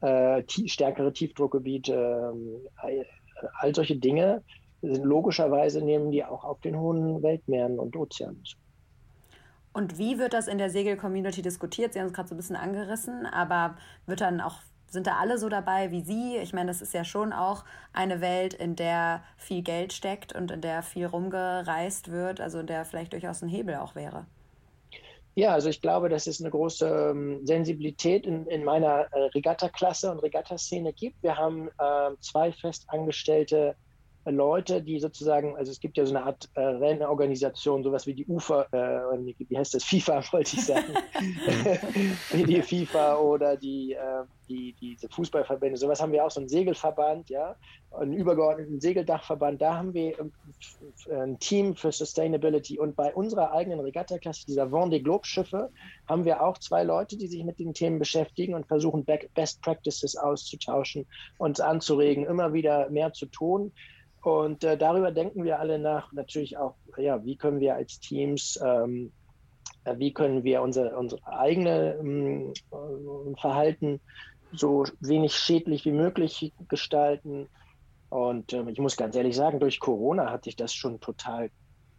äh, 0.00 0.42
stärkere 0.48 1.12
Tiefdruckgebiete, 1.12 2.34
äh, 2.82 3.04
all 3.60 3.74
solche 3.74 3.96
Dinge 3.96 4.42
sind 4.90 5.04
logischerweise 5.04 5.82
nehmen 5.82 6.10
die 6.10 6.24
auch 6.24 6.44
auf 6.44 6.60
den 6.60 6.78
hohen 6.78 7.22
Weltmeeren 7.22 7.78
und 7.78 7.96
Ozeanen 7.96 8.44
zu. 8.44 8.56
Und 9.72 9.98
wie 9.98 10.18
wird 10.18 10.34
das 10.34 10.46
in 10.46 10.58
der 10.58 10.70
Segel-Community 10.70 11.42
diskutiert? 11.42 11.92
Sie 11.92 12.00
haben 12.00 12.06
es 12.06 12.12
gerade 12.12 12.28
so 12.28 12.34
ein 12.34 12.38
bisschen 12.38 12.56
angerissen, 12.56 13.26
aber 13.26 13.76
wird 14.06 14.20
dann 14.20 14.40
auch 14.40 14.56
sind 14.94 15.06
da 15.06 15.16
alle 15.16 15.36
so 15.36 15.50
dabei 15.50 15.90
wie 15.90 16.00
Sie? 16.00 16.38
Ich 16.38 16.54
meine, 16.54 16.68
das 16.68 16.80
ist 16.80 16.94
ja 16.94 17.04
schon 17.04 17.34
auch 17.34 17.64
eine 17.92 18.22
Welt, 18.22 18.54
in 18.54 18.76
der 18.76 19.22
viel 19.36 19.62
Geld 19.62 19.92
steckt 19.92 20.34
und 20.34 20.50
in 20.50 20.62
der 20.62 20.82
viel 20.82 21.04
rumgereist 21.06 22.10
wird, 22.10 22.40
also 22.40 22.60
in 22.60 22.66
der 22.66 22.86
vielleicht 22.86 23.12
durchaus 23.12 23.42
ein 23.42 23.48
Hebel 23.48 23.74
auch 23.74 23.94
wäre. 23.94 24.24
Ja, 25.36 25.52
also 25.52 25.68
ich 25.68 25.80
glaube, 25.80 26.08
dass 26.08 26.28
es 26.28 26.40
eine 26.40 26.50
große 26.50 27.10
ähm, 27.10 27.44
Sensibilität 27.44 28.24
in, 28.24 28.46
in 28.46 28.62
meiner 28.62 29.12
äh, 29.12 29.24
Regatta-Klasse 29.34 30.12
und 30.12 30.20
Regattaszene 30.20 30.92
gibt. 30.92 31.20
Wir 31.22 31.36
haben 31.36 31.68
äh, 31.78 32.10
zwei 32.20 32.52
festangestellte 32.52 33.74
Leute, 34.26 34.82
die 34.82 34.98
sozusagen, 34.98 35.56
also 35.56 35.70
es 35.70 35.80
gibt 35.80 35.96
ja 35.96 36.06
so 36.06 36.14
eine 36.14 36.24
Art 36.24 36.48
äh, 36.54 36.60
Rennorganisation, 36.60 37.82
sowas 37.82 38.06
wie 38.06 38.14
die 38.14 38.26
UFA, 38.26 38.62
äh, 38.72 39.34
wie 39.48 39.58
heißt 39.58 39.74
das, 39.74 39.84
FIFA 39.84 40.22
wollte 40.32 40.56
ich 40.56 40.64
sagen, 40.64 40.94
wie 42.32 42.44
die 42.44 42.62
FIFA 42.62 43.18
oder 43.18 43.56
die, 43.56 43.92
äh, 43.92 44.24
die, 44.48 44.74
diese 44.80 45.08
Fußballverbände, 45.08 45.76
sowas 45.76 46.00
haben 46.00 46.12
wir 46.12 46.24
auch, 46.24 46.30
so 46.30 46.40
einen 46.40 46.48
Segelverband, 46.48 47.28
ja, 47.28 47.56
einen 47.92 48.12
übergeordneten 48.12 48.80
Segeldachverband, 48.80 49.60
da 49.60 49.76
haben 49.76 49.94
wir 49.94 50.18
ähm, 50.18 50.32
ein 51.10 51.38
Team 51.38 51.76
für 51.76 51.92
Sustainability. 51.92 52.78
Und 52.78 52.96
bei 52.96 53.14
unserer 53.14 53.52
eigenen 53.52 53.80
Regatta-Klasse, 53.80 54.46
dieser 54.46 54.66
Vendée 54.66 55.02
Globe-Schiffe, 55.02 55.70
haben 56.08 56.24
wir 56.24 56.42
auch 56.42 56.58
zwei 56.58 56.82
Leute, 56.82 57.16
die 57.16 57.26
sich 57.26 57.44
mit 57.44 57.58
den 57.58 57.74
Themen 57.74 57.98
beschäftigen 57.98 58.54
und 58.54 58.66
versuchen, 58.66 59.04
Best 59.34 59.62
Practices 59.62 60.16
auszutauschen, 60.16 61.06
uns 61.38 61.60
anzuregen, 61.60 62.24
immer 62.26 62.52
wieder 62.52 62.90
mehr 62.90 63.12
zu 63.12 63.26
tun. 63.26 63.72
Und 64.24 64.64
äh, 64.64 64.78
darüber 64.78 65.12
denken 65.12 65.44
wir 65.44 65.60
alle 65.60 65.78
nach, 65.78 66.10
natürlich 66.14 66.56
auch, 66.56 66.76
ja, 66.96 67.22
wie 67.26 67.36
können 67.36 67.60
wir 67.60 67.74
als 67.74 68.00
Teams, 68.00 68.58
ähm, 68.64 69.12
äh, 69.84 69.98
wie 69.98 70.14
können 70.14 70.44
wir 70.44 70.62
unser, 70.62 70.96
unser 70.96 71.18
eigenes 71.26 72.00
ähm, 72.00 72.54
Verhalten 73.38 74.00
so 74.52 74.84
wenig 75.00 75.34
schädlich 75.34 75.84
wie 75.84 75.92
möglich 75.92 76.54
gestalten. 76.68 77.48
Und 78.08 78.54
äh, 78.54 78.64
ich 78.70 78.78
muss 78.78 78.96
ganz 78.96 79.14
ehrlich 79.14 79.36
sagen, 79.36 79.60
durch 79.60 79.78
Corona 79.78 80.30
hat 80.30 80.44
sich 80.44 80.56
das 80.56 80.72
schon 80.72 81.00
total 81.00 81.50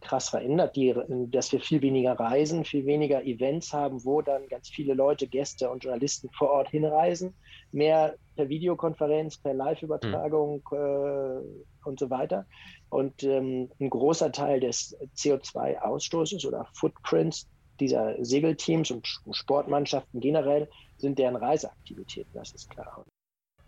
krass 0.01 0.29
verändert, 0.29 0.75
die, 0.75 0.95
dass 1.27 1.51
wir 1.51 1.59
viel 1.59 1.83
weniger 1.83 2.13
Reisen, 2.13 2.65
viel 2.65 2.87
weniger 2.87 3.23
Events 3.23 3.71
haben, 3.71 4.03
wo 4.03 4.23
dann 4.23 4.47
ganz 4.47 4.67
viele 4.69 4.95
Leute, 4.95 5.27
Gäste 5.27 5.69
und 5.69 5.83
Journalisten 5.83 6.31
vor 6.31 6.49
Ort 6.49 6.69
hinreisen, 6.69 7.35
mehr 7.71 8.15
per 8.35 8.49
Videokonferenz, 8.49 9.37
per 9.37 9.53
Live-Übertragung 9.53 10.61
mhm. 10.71 10.77
äh, 10.77 11.87
und 11.87 11.99
so 11.99 12.09
weiter. 12.09 12.45
Und 12.89 13.23
ähm, 13.23 13.69
ein 13.79 13.89
großer 13.89 14.31
Teil 14.31 14.59
des 14.59 14.95
CO2-Ausstoßes 15.17 16.45
oder 16.45 16.67
Footprints 16.73 17.47
dieser 17.79 18.23
Segelteams 18.23 18.91
und 18.91 19.07
Sportmannschaften 19.31 20.19
generell 20.19 20.69
sind 20.97 21.19
deren 21.19 21.35
Reiseaktivitäten, 21.35 22.31
das 22.33 22.53
ist 22.53 22.69
klar. 22.69 23.03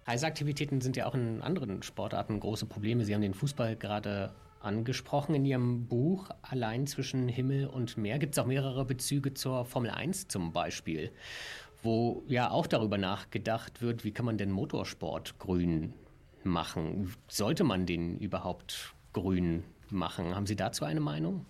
Reiseaktivitäten 0.05 0.79
sind 0.79 0.95
ja 0.95 1.07
auch 1.07 1.15
in 1.15 1.41
anderen 1.41 1.83
Sportarten 1.83 2.39
große 2.39 2.65
Probleme. 2.65 3.03
Sie 3.03 3.13
haben 3.13 3.21
den 3.21 3.33
Fußball 3.33 3.75
gerade 3.75 4.33
angesprochen 4.61 5.35
in 5.35 5.45
Ihrem 5.45 5.87
Buch. 5.87 6.29
Allein 6.41 6.87
zwischen 6.87 7.27
Himmel 7.27 7.67
und 7.67 7.97
Meer 7.97 8.17
gibt 8.17 8.33
es 8.33 8.39
auch 8.39 8.45
mehrere 8.45 8.85
Bezüge 8.85 9.33
zur 9.33 9.65
Formel 9.65 9.91
1 9.91 10.29
zum 10.29 10.53
Beispiel, 10.53 11.11
wo 11.83 12.23
ja 12.27 12.51
auch 12.51 12.67
darüber 12.67 12.97
nachgedacht 12.97 13.81
wird, 13.81 14.03
wie 14.03 14.11
kann 14.11 14.25
man 14.25 14.37
denn 14.37 14.51
Motorsport 14.51 15.39
grün 15.39 15.93
machen? 16.43 17.13
Sollte 17.27 17.63
man 17.63 17.85
den 17.85 18.17
überhaupt 18.19 18.93
grün 19.13 19.63
machen? 19.89 20.35
Haben 20.35 20.45
Sie 20.45 20.55
dazu 20.55 20.85
eine 20.85 20.99
Meinung? 20.99 21.45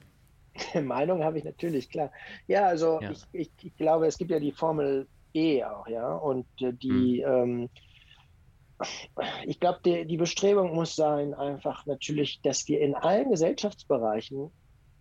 Meinung 0.84 1.24
habe 1.24 1.38
ich 1.38 1.44
natürlich, 1.44 1.90
klar. 1.90 2.12
Ja, 2.48 2.66
also 2.66 3.00
ja. 3.02 3.12
Ich, 3.12 3.24
ich, 3.32 3.52
ich, 3.64 3.76
glaube, 3.78 4.08
es 4.08 4.18
gibt 4.18 4.32
ja 4.32 4.40
die 4.40 4.52
Formel 4.52 5.08
E 5.34 5.64
auch, 5.64 5.88
ja, 5.88 6.16
und 6.16 6.46
äh, 6.62 6.74
die, 6.74 7.24
hm. 7.26 7.34
ähm, 7.34 7.70
ich 9.46 9.60
glaube, 9.60 9.80
die, 9.86 10.06
die, 10.06 10.18
Bestrebung 10.18 10.74
muss 10.74 10.96
sein, 10.96 11.34
einfach 11.34 11.86
natürlich, 11.86 12.42
dass 12.42 12.68
wir 12.68 12.80
in 12.82 12.96
allen 12.96 13.30
Gesellschaftsbereichen 13.32 14.52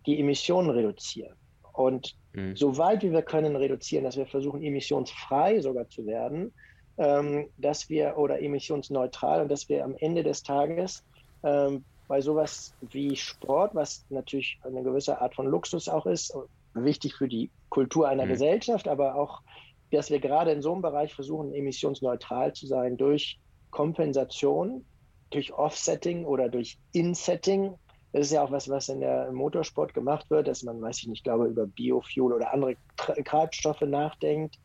die 0.07 0.19
Emissionen 0.19 0.71
reduzieren. 0.71 1.37
Und 1.77 2.17
mhm. 2.33 2.57
so 2.57 2.79
weit 2.79 3.03
wie 3.03 3.13
wir 3.13 3.23
können 3.23 3.57
reduzieren, 3.57 4.05
dass 4.05 4.17
wir 4.17 4.27
versuchen, 4.27 4.63
emissionsfrei 4.63 5.61
sogar 5.61 5.89
zu 5.89 6.07
werden, 6.07 6.53
ähm, 6.99 7.49
dass 7.59 7.89
wir 7.89 8.17
oder 8.17 8.41
emissionsneutral 8.41 9.43
und 9.43 9.51
dass 9.51 9.69
wir 9.69 9.85
am 9.85 9.95
Ende 9.99 10.23
des 10.23 10.43
Tages 10.43 11.05
ähm, 11.43 11.85
bei 12.09 12.21
sowas 12.21 12.75
wie 12.81 13.17
Sport, 13.17 13.75
was 13.75 14.05
natürlich 14.11 14.59
eine 14.63 14.83
gewisse 14.83 15.21
Art 15.21 15.35
von 15.35 15.47
Luxus 15.47 15.89
auch 15.89 16.07
ist, 16.07 16.35
wichtig 16.75 17.15
für 17.15 17.29
die 17.29 17.51
Kultur 17.69 18.09
einer 18.09 18.25
mhm. 18.25 18.31
Gesellschaft, 18.31 18.89
aber 18.89 19.17
auch, 19.17 19.43
dass 19.91 20.11
wir 20.11 20.21
gerade 20.21 20.53
in 20.53 20.63
so 20.63 20.73
einem 20.73 20.83
Bereich 20.83 21.15
versuchen, 21.15 21.53
emissionsneutral 21.53 22.53
zu 22.53 22.67
sein 22.67 22.97
durch 22.97 23.39
Kompensation 23.71 24.85
durch 25.31 25.53
Offsetting 25.53 26.25
oder 26.25 26.49
durch 26.49 26.79
Insetting. 26.93 27.75
Das 28.17 28.29
ist 28.29 28.33
ja 28.33 28.43
auch 28.43 28.51
was, 28.51 28.67
was 28.71 28.89
in 28.89 29.01
der 29.01 29.31
Motorsport 29.31 29.93
gemacht 29.93 30.31
wird, 30.31 30.49
dass 30.49 30.63
man, 30.63 30.81
weiß 30.81 31.01
ich 31.01 31.09
nicht, 31.09 31.23
glaube 31.23 31.49
über 31.49 31.67
Biofuel 31.67 32.33
oder 32.33 32.51
andere 32.51 32.77
Treibstoffe 32.97 33.83
nachdenkt 33.83 34.59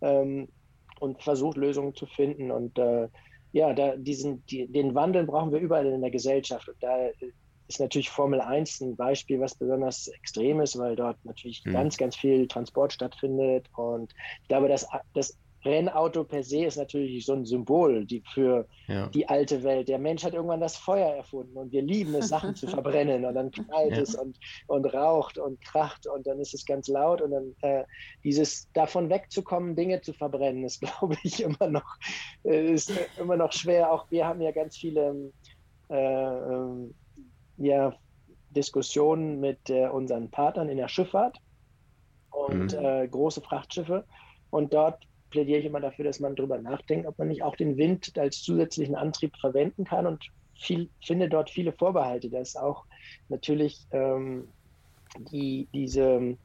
ähm, 0.00 0.48
und 0.98 1.22
versucht 1.22 1.56
Lösungen 1.56 1.94
zu 1.94 2.06
finden. 2.06 2.50
Und 2.50 2.76
äh, 2.80 3.06
ja, 3.52 3.72
da 3.74 3.94
diesen, 3.94 4.44
die, 4.46 4.66
den 4.66 4.96
Wandel 4.96 5.24
brauchen 5.24 5.52
wir 5.52 5.60
überall 5.60 5.86
in 5.86 6.00
der 6.00 6.10
Gesellschaft. 6.10 6.68
Und 6.68 6.82
da 6.82 6.96
ist 7.68 7.78
natürlich 7.78 8.10
Formel 8.10 8.40
1 8.40 8.80
ein 8.80 8.96
Beispiel, 8.96 9.38
was 9.38 9.54
besonders 9.54 10.08
extrem 10.08 10.60
ist, 10.60 10.76
weil 10.76 10.96
dort 10.96 11.24
natürlich 11.24 11.64
mhm. 11.64 11.74
ganz, 11.74 11.96
ganz 11.96 12.16
viel 12.16 12.48
Transport 12.48 12.92
stattfindet. 12.92 13.68
Und 13.76 14.12
ich 14.42 14.48
glaube, 14.48 14.66
dass 14.66 14.84
das 15.14 15.38
Rennauto 15.66 16.24
per 16.24 16.42
se 16.42 16.64
ist 16.64 16.76
natürlich 16.76 17.26
so 17.26 17.34
ein 17.34 17.44
Symbol 17.44 18.06
die, 18.06 18.22
für 18.32 18.66
ja. 18.86 19.08
die 19.08 19.28
alte 19.28 19.62
Welt. 19.62 19.88
Der 19.88 19.98
Mensch 19.98 20.24
hat 20.24 20.34
irgendwann 20.34 20.60
das 20.60 20.76
Feuer 20.76 21.10
erfunden 21.14 21.56
und 21.56 21.72
wir 21.72 21.82
lieben 21.82 22.14
es, 22.14 22.28
Sachen 22.28 22.54
zu 22.54 22.66
verbrennen 22.68 23.24
und 23.24 23.34
dann 23.34 23.50
knallt 23.50 23.92
ja. 23.92 24.02
es 24.02 24.14
und, 24.14 24.38
und 24.68 24.86
raucht 24.86 25.38
und 25.38 25.60
kracht 25.60 26.06
und 26.06 26.26
dann 26.26 26.40
ist 26.40 26.54
es 26.54 26.64
ganz 26.64 26.88
laut 26.88 27.20
und 27.20 27.32
dann 27.32 27.54
äh, 27.62 27.84
dieses 28.24 28.70
davon 28.72 29.10
wegzukommen, 29.10 29.76
Dinge 29.76 30.00
zu 30.00 30.12
verbrennen, 30.12 30.64
ist 30.64 30.80
glaube 30.80 31.16
ich 31.22 31.42
immer 31.42 31.68
noch, 31.68 31.96
äh, 32.44 32.72
ist 32.72 32.92
immer 33.18 33.36
noch 33.36 33.52
schwer. 33.52 33.92
Auch 33.92 34.10
wir 34.10 34.26
haben 34.26 34.40
ja 34.40 34.52
ganz 34.52 34.76
viele 34.76 35.32
äh, 35.90 35.94
ähm, 35.94 36.94
ja, 37.58 37.94
Diskussionen 38.50 39.40
mit 39.40 39.70
äh, 39.70 39.88
unseren 39.88 40.30
Partnern 40.30 40.68
in 40.68 40.78
der 40.78 40.88
Schifffahrt 40.88 41.38
und 42.30 42.72
mhm. 42.72 42.84
Äh, 42.84 43.08
große 43.08 43.40
Frachtschiffe. 43.40 44.04
Und 44.50 44.72
dort 44.72 45.06
plädiere 45.30 45.60
ich 45.60 45.66
immer 45.66 45.80
dafür, 45.80 46.04
dass 46.04 46.20
man 46.20 46.36
darüber 46.36 46.58
nachdenkt, 46.58 47.06
ob 47.06 47.18
man 47.18 47.28
nicht 47.28 47.42
auch 47.42 47.56
den 47.56 47.76
Wind 47.76 48.16
als 48.18 48.42
zusätzlichen 48.42 48.94
Antrieb 48.94 49.36
verwenden 49.36 49.84
kann 49.84 50.06
und 50.06 50.24
viel, 50.58 50.88
finde 51.04 51.28
dort 51.28 51.50
viele 51.50 51.72
Vorbehalte, 51.72 52.30
dass 52.30 52.56
auch 52.56 52.84
natürlich 53.28 53.86
ähm, 53.90 54.48
die, 55.30 55.68
diese 55.74 56.36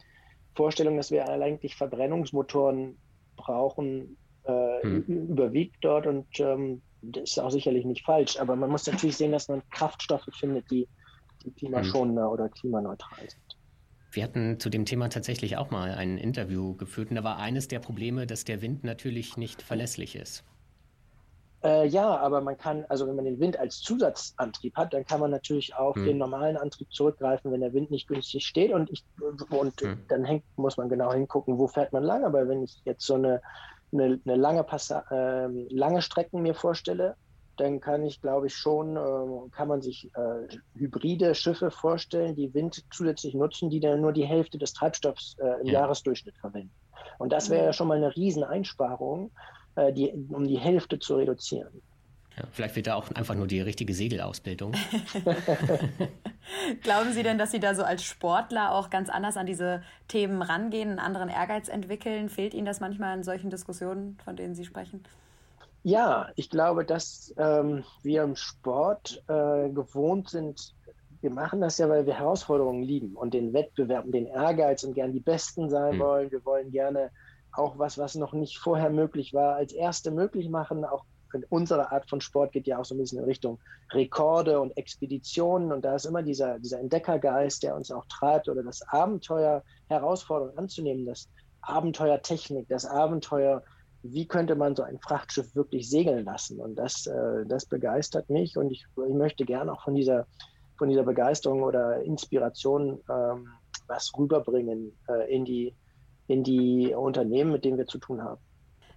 Vorstellung, 0.56 0.98
dass 0.98 1.12
wir 1.12 1.28
eigentlich 1.30 1.76
Verbrennungsmotoren 1.76 2.98
brauchen, 3.38 4.18
äh, 4.44 4.82
hm. 4.82 5.28
überwiegt 5.30 5.78
dort 5.82 6.08
und 6.08 6.28
ähm, 6.40 6.82
das 7.02 7.32
ist 7.32 7.40
auch 7.40 7.50
sicherlich 7.50 7.86
nicht 7.86 8.06
falsch. 8.06 8.40
Aber 8.40 8.56
man 8.56 8.70
muss 8.70 8.86
natürlich 8.86 9.18
sehen, 9.18 9.32
dass 9.32 9.48
man 9.48 9.62
Kraftstoffe 9.70 10.30
findet, 10.40 10.70
die, 10.70 10.88
die 11.44 11.52
klimaschonender 11.52 12.26
hm. 12.26 12.32
oder 12.32 12.50
klimaneutral 12.50 13.30
sind. 13.30 13.51
Wir 14.12 14.24
hatten 14.24 14.60
zu 14.60 14.70
dem 14.70 14.86
Thema 14.86 15.10
tatsächlich 15.10 15.58
auch 15.58 15.72
mal 15.72 15.92
ein 15.92 16.18
Interview 16.18 16.76
geführt 16.76 17.10
und 17.10 17.16
da 17.16 17.24
war 17.24 17.38
eines 17.38 17.68
der 17.70 17.80
Probleme, 17.80 18.28
dass 18.28 18.44
der 18.44 18.62
Wind 18.62 18.84
natürlich 18.84 19.38
nicht 19.38 19.62
verlässlich 19.62 20.16
ist. 20.16 20.44
Äh, 21.64 21.88
ja, 21.88 22.18
aber 22.18 22.42
man 22.42 22.58
kann, 22.58 22.86
also 22.90 23.08
wenn 23.08 23.16
man 23.16 23.26
den 23.26 23.40
Wind 23.40 23.58
als 23.58 23.82
Zusatzantrieb 23.82 24.76
hat, 24.76 24.94
dann 24.94 25.06
kann 25.06 25.20
man 25.20 25.30
natürlich 25.30 25.76
auf 25.76 25.96
hm. 25.96 26.06
den 26.06 26.18
normalen 26.18 26.58
Antrieb 26.58 26.92
zurückgreifen, 26.92 27.52
wenn 27.52 27.62
der 27.62 27.74
Wind 27.74 27.92
nicht 27.92 28.08
günstig 28.08 28.46
steht. 28.46 28.74
Und, 28.74 28.90
ich, 28.90 29.06
und 29.50 29.80
hm. 29.80 30.00
dann 30.08 30.26
hängt, 30.26 30.44
muss 30.58 30.78
man 30.78 30.90
genau 30.90 31.14
hingucken, 31.14 31.60
wo 31.60 31.68
fährt 31.68 31.94
man 31.94 32.04
lang. 32.04 32.26
Aber 32.26 32.48
wenn 32.50 32.64
ich 32.64 32.82
jetzt 32.86 33.06
so 33.06 33.14
eine, 33.14 33.42
eine, 33.94 34.20
eine 34.26 34.36
lange, 34.36 34.64
Passa 34.64 35.06
äh, 35.12 35.48
lange 35.70 36.02
Strecken 36.02 36.42
mir 36.42 36.56
vorstelle, 36.56 37.16
dann 37.58 37.80
kann 37.80 38.04
ich, 38.04 38.22
glaube 38.22 38.48
ich, 38.48 38.56
schon, 38.56 38.96
äh, 38.98 39.50
kann 39.52 39.68
man 39.68 39.82
sich 39.82 40.10
äh, 40.16 40.58
hybride 40.76 41.36
Schiffe 41.36 41.72
vorstellen, 41.72 42.36
die 42.36 42.54
Wind 42.54 42.84
zusätzlich 42.92 43.34
nutzen, 43.34 43.70
die 43.70 43.80
dann 43.80 44.02
nur 44.02 44.14
die 44.14 44.26
Hälfte 44.26 44.58
des 44.58 44.74
Treibstoffs 44.74 45.36
äh, 45.40 45.62
im 45.62 45.68
ja. 45.68 45.74
Jahresdurchschnitt 45.74 46.38
verwenden. 46.38 46.72
Und 47.18 47.32
das 47.32 47.50
wäre 47.50 47.66
ja 47.66 47.74
schon 47.74 47.88
mal 47.88 47.98
eine 47.98 48.16
Rieseneinsparung. 48.16 49.32
Äh, 49.76 49.94
die, 49.94 50.12
um 50.30 50.46
die 50.46 50.58
Hälfte 50.58 51.00
zu 51.00 51.16
reduzieren. 51.16 51.82
Ja, 52.38 52.44
vielleicht 52.52 52.76
wird 52.76 52.88
da 52.88 52.96
auch 52.96 53.10
einfach 53.12 53.36
nur 53.36 53.48
die 53.48 53.62
richtige 53.62 53.94
Segelausbildung. 53.94 54.74
Glauben 56.82 57.14
Sie 57.14 57.24
denn, 57.24 57.38
dass 57.38 57.52
Sie 57.52 57.60
da 57.60 57.74
so 57.74 57.84
als 57.84 58.04
Sportler 58.04 58.74
auch 58.74 58.90
ganz 58.90 59.10
anders 59.10 59.38
an 59.38 59.46
diese 59.46 59.82
Themen 60.08 60.42
rangehen, 60.42 60.90
einen 60.90 61.00
anderen 61.00 61.30
Ehrgeiz 61.30 61.70
entwickeln? 61.70 62.28
Fehlt 62.30 62.54
Ihnen 62.54 62.66
das 62.66 62.82
manchmal 62.82 63.18
in 63.18 63.24
solchen 63.24 63.50
Diskussionen, 63.50 64.18
von 64.26 64.36
denen 64.36 64.56
Sie 64.56 64.66
sprechen? 64.66 65.04
Ja, 65.84 66.30
ich 66.36 66.50
glaube, 66.50 66.86
dass 66.86 67.34
ähm, 67.38 67.84
wir 68.04 68.24
im 68.24 68.36
Sport 68.36 69.24
äh, 69.28 69.70
gewohnt 69.70 70.30
sind, 70.30 70.76
wir 71.22 71.32
machen 71.32 71.62
das 71.62 71.78
ja, 71.78 71.88
weil 71.88 72.06
wir 72.06 72.16
Herausforderungen 72.16 72.84
lieben 72.84 73.16
und 73.16 73.34
den 73.34 73.54
Wettbewerb 73.54 74.06
und 74.06 74.12
den 74.12 74.28
Ehrgeiz 74.28 74.84
und 74.84 74.94
gern 74.94 75.14
die 75.14 75.20
Besten 75.20 75.70
sein 75.70 75.94
hm. 75.94 76.00
wollen. 76.00 76.32
Wir 76.32 76.44
wollen 76.46 76.72
gerne 76.72 77.12
auch 77.54 77.78
was, 77.78 77.98
was 77.98 78.16
noch 78.16 78.34
nicht 78.34 78.58
vorher 78.58 78.90
möglich 78.90 79.34
war, 79.34 79.56
als 79.56 79.74
erste 79.74 80.12
möglich 80.12 80.50
machen. 80.50 80.86
Auch 80.86 81.06
unsere 81.50 81.92
Art 81.92 82.10
von 82.10 82.22
Sport 82.22 82.52
geht 82.52 82.68
ja 82.68 82.80
auch 82.80 82.86
so 82.86 82.96
ein 82.96 82.98
bisschen 82.98 83.20
in 83.20 83.26
Richtung 83.26 83.60
Rekorde 83.92 84.60
und 84.60 84.76
Expeditionen. 84.78 85.72
Und 85.72 85.86
da 85.86 85.96
ist 85.96 86.06
immer 86.06 86.24
dieser, 86.24 86.60
dieser 86.60 86.80
Entdeckergeist, 86.80 87.64
der 87.64 87.76
uns 87.76 87.92
auch 87.92 88.06
treibt, 88.06 88.50
oder 88.50 88.64
das 88.64 88.82
Abenteuer, 88.90 89.64
Herausforderungen 89.90 90.58
anzunehmen, 90.58 91.06
das 91.06 91.30
Abenteuertechnik, 91.62 92.68
das 92.70 92.86
Abenteuer, 92.86 93.64
wie 94.04 94.28
könnte 94.28 94.56
man 94.56 94.76
so 94.76 94.84
ein 94.84 95.00
Frachtschiff 95.00 95.56
wirklich 95.56 95.90
segeln 95.90 96.26
lassen? 96.26 96.60
Und 96.60 96.76
das, 96.76 97.06
äh, 97.08 97.46
das 97.46 97.66
begeistert 97.66 98.30
mich 98.30 98.58
und 98.58 98.72
ich, 98.72 98.86
ich 99.08 99.14
möchte 99.14 99.46
gerne 99.46 99.74
auch 99.74 99.84
von 99.84 99.96
dieser, 99.96 100.26
von 100.78 100.90
dieser 100.90 101.04
Begeisterung 101.04 101.64
oder 101.64 102.02
Inspiration 102.02 103.00
ähm, 103.10 103.48
was 103.88 104.12
rüberbringen 104.18 104.98
äh, 105.10 105.34
in 105.34 105.46
die 105.46 105.76
in 106.28 106.44
die 106.44 106.94
Unternehmen, 106.96 107.52
mit 107.52 107.66
denen 107.66 107.78
wir 107.78 107.88
zu 107.88 107.98
tun 107.98 108.24
haben. 108.24 108.40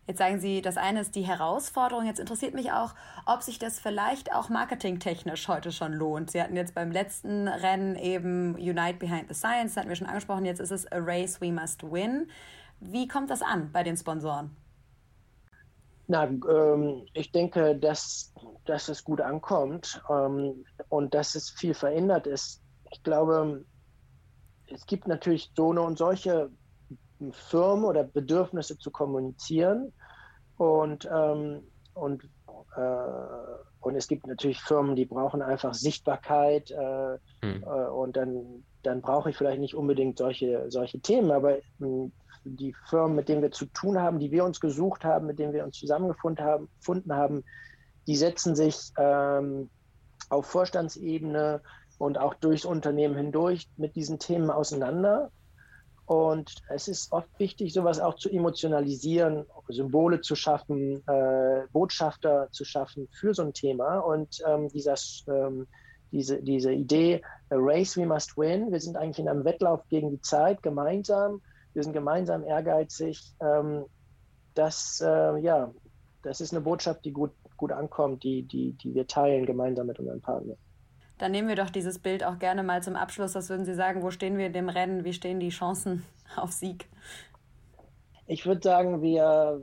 Jetzt 0.07 0.19
sagen 0.19 0.39
Sie, 0.39 0.61
das 0.61 0.77
eine 0.77 1.01
ist 1.01 1.17
die 1.17 1.23
Herausforderung. 1.23 2.07
Jetzt 2.07 2.21
interessiert 2.21 2.55
mich 2.55 2.73
auch, 2.73 2.95
ob 3.25 3.43
sich 3.43 3.59
das 3.59 3.81
vielleicht 3.81 4.35
auch 4.35 4.51
marketingtechnisch 4.51 5.49
heute 5.49 5.73
schon 5.73 5.95
lohnt. 5.95 6.31
Sie 6.31 6.43
hatten 6.43 6.57
jetzt 6.57 6.75
beim 6.75 6.93
letzten 6.93 7.49
Rennen 7.49 7.97
eben 7.97 8.55
Unite 8.55 8.99
Behind 8.99 9.29
the 9.29 9.35
Science, 9.35 9.73
das 9.73 9.79
hatten 9.79 9.89
wir 9.89 9.97
schon 9.97 10.07
angesprochen. 10.07 10.45
Jetzt 10.45 10.61
ist 10.61 10.71
es 10.71 10.91
A 10.93 10.99
Race 10.99 11.41
We 11.41 11.51
Must 11.53 11.83
Win. 11.91 12.29
Wie 12.81 13.09
kommt 13.09 13.31
das 13.31 13.41
an 13.41 13.71
bei 13.73 13.83
den 13.83 13.97
Sponsoren? 13.97 14.55
Na, 16.07 16.25
ähm, 16.25 17.07
ich 17.15 17.33
denke, 17.33 17.77
dass, 17.77 18.33
dass 18.67 18.89
es 18.89 19.05
gut 19.05 19.21
ankommt 19.21 20.03
ähm, 20.11 20.65
und 20.89 21.15
dass 21.15 21.35
es 21.35 21.51
viel 21.51 21.75
verändert 21.75 22.27
ist. 22.27 22.63
Ich 22.91 23.03
glaube, 23.03 23.65
es 24.67 24.85
gibt 24.87 25.09
natürlich 25.09 25.51
so 25.57 25.71
eine 25.71 25.81
und 25.81 25.97
solche 25.97 26.51
Firmen 27.33 27.85
oder 27.85 28.05
Bedürfnisse 28.05 28.79
zu 28.79 28.91
kommunizieren. 28.91 29.93
Und, 30.57 31.09
ähm, 31.13 31.63
und, 31.95 32.25
äh, 32.77 32.81
und 33.81 33.97
es 33.97 34.07
gibt 34.07 34.27
natürlich 34.27 34.61
Firmen, 34.61 34.97
die 34.97 35.07
brauchen 35.07 35.43
einfach 35.43 35.75
Sichtbarkeit 35.75 36.71
äh, 36.71 37.19
hm. 37.41 37.63
äh, 37.63 37.89
und 37.89 38.17
dann, 38.17 38.65
dann 38.83 39.01
brauche 39.01 39.31
ich 39.31 39.37
vielleicht 39.37 39.61
nicht 39.61 39.75
unbedingt 39.75 40.19
solche, 40.19 40.71
solche 40.71 41.01
Themen, 41.01 41.31
aber 41.31 41.59
hm, 41.79 42.13
die 42.45 42.75
Firmen, 42.89 43.17
mit 43.17 43.29
denen 43.29 43.43
wir 43.43 43.51
zu 43.51 43.67
tun 43.67 43.99
haben, 44.01 44.19
die 44.19 44.31
wir 44.31 44.45
uns 44.45 44.61
gesucht 44.61 45.05
haben, 45.05 45.27
mit 45.27 45.39
denen 45.39 45.53
wir 45.53 45.65
uns 45.65 45.79
zusammengefunden 45.79 47.15
haben, 47.15 47.45
die 48.07 48.17
setzen 48.17 48.55
sich 48.55 48.93
ähm, 48.99 49.71
auf 50.29 50.47
Vorstandsebene 50.47 51.61
und 51.99 52.19
auch 52.19 52.35
durchs 52.35 52.65
Unternehmen 52.65 53.17
hindurch 53.17 53.69
mit 53.77 53.97
diesen 53.97 54.19
Themen 54.19 54.51
auseinander. 54.51 55.31
Und 56.07 56.57
es 56.69 56.87
ist 56.87 57.13
oft 57.13 57.31
wichtig, 57.39 57.73
sowas 57.73 57.99
auch 57.99 58.17
zu 58.17 58.29
emotionalisieren, 58.29 59.47
Symbole 59.69 60.21
zu 60.21 60.35
schaffen, 60.35 61.03
äh, 61.09 61.63
Botschafter 61.73 62.49
zu 62.53 62.65
schaffen 62.65 63.09
für 63.11 63.33
so 63.33 63.43
ein 63.43 63.55
Thema. 63.55 64.01
Und 64.01 64.43
ähm, 64.47 64.69
dieser, 64.69 64.97
ähm, 65.29 65.67
diese, 66.13 66.43
diese 66.43 66.73
Idee, 66.73 67.23
a 67.49 67.57
race 67.57 67.97
we 67.97 68.05
must 68.05 68.37
win, 68.37 68.71
wir 68.71 68.81
sind 68.81 68.97
eigentlich 68.99 69.19
in 69.19 69.29
einem 69.29 69.47
Wettlauf 69.47 69.81
gegen 69.89 70.11
die 70.11 70.21
Zeit, 70.21 70.63
gemeinsam, 70.63 71.41
wir 71.75 71.83
sind 71.83 71.93
gemeinsam 71.93 72.45
ehrgeizig. 72.45 73.35
Ähm, 73.41 73.85
das, 74.55 75.03
äh, 75.05 75.39
ja, 75.39 75.73
das 76.23 76.41
ist 76.41 76.53
eine 76.53 76.63
Botschaft, 76.63 77.05
die 77.05 77.13
gut, 77.13 77.33
gut 77.57 77.73
ankommt, 77.73 78.23
die, 78.23 78.43
die, 78.43 78.73
die 78.73 78.95
wir 78.95 79.07
teilen 79.07 79.45
gemeinsam 79.45 79.87
mit 79.87 79.99
unseren 79.99 80.21
Partnern. 80.21 80.57
Dann 81.19 81.33
nehmen 81.33 81.49
wir 81.49 81.57
doch 81.57 81.71
dieses 81.71 81.99
Bild 81.99 82.25
auch 82.25 82.39
gerne 82.39 82.63
mal 82.63 82.83
zum 82.83 82.97
Abschluss. 82.97 83.35
Was 83.35 83.49
würden 83.49 83.65
Sie 83.65 83.75
sagen? 83.75 84.03
Wo 84.03 84.11
stehen 84.11 84.37
wir 84.37 84.47
in 84.47 84.53
dem 84.53 84.69
Rennen? 84.69 85.05
Wie 85.05 85.13
stehen 85.13 85.39
die 85.39 85.51
Chancen 85.51 86.05
auf 86.37 86.53
Sieg? 86.53 86.89
Ich 88.27 88.47
würde 88.47 88.63
sagen, 88.63 89.03
wir, 89.03 89.61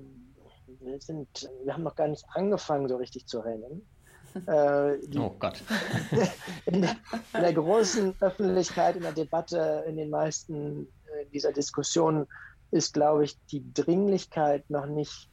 wir, 0.79 1.01
sind, 1.01 1.49
wir 1.63 1.73
haben 1.73 1.83
noch 1.83 1.95
gar 1.95 2.07
nicht 2.07 2.25
angefangen, 2.33 2.87
so 2.87 2.97
richtig 2.97 3.27
zu 3.27 3.39
rennen. 3.39 3.85
Äh, 4.47 4.97
die, 5.09 5.19
oh 5.19 5.35
Gott. 5.37 5.61
in, 6.65 6.83
der, 6.83 6.95
in, 7.33 7.41
der, 7.41 7.51
großen 7.51 8.15
Öffentlichkeit, 8.21 8.95
in 8.95 9.01
der 9.01 9.11
Debatte, 9.11 9.83
in 9.85 9.97
den 9.97 10.09
meisten 10.09 10.87
äh, 11.21 11.25
dieser 11.33 11.51
Diskussionen 11.51 12.27
ist, 12.71 12.93
glaube 12.93 13.25
ich, 13.25 13.37
die 13.51 13.63
Dringlichkeit 13.73 14.69
noch 14.69 14.85
nicht 14.85 15.29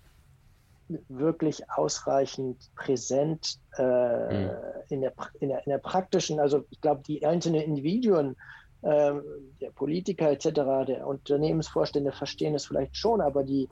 wirklich 1.09 1.71
ausreichend 1.71 2.71
präsent 2.75 3.59
äh, 3.77 3.83
mhm. 3.83 4.51
in, 4.89 5.01
der, 5.03 5.13
in, 5.41 5.49
der, 5.51 5.67
in 5.67 5.71
der 5.71 5.79
praktischen, 5.79 6.41
also 6.41 6.65
ich 6.71 6.81
glaube, 6.81 7.03
die 7.07 7.25
einzelnen 7.25 7.61
Individuen, 7.61 8.37
äh, 8.83 9.13
der 9.61 9.71
Politiker 9.75 10.31
etc., 10.31 10.51
der 10.87 11.07
Unternehmensvorstände 11.07 12.13
verstehen 12.13 12.55
es 12.55 12.67
vielleicht 12.67 12.97
schon, 12.97 13.21
aber 13.21 13.45
die, 13.45 13.69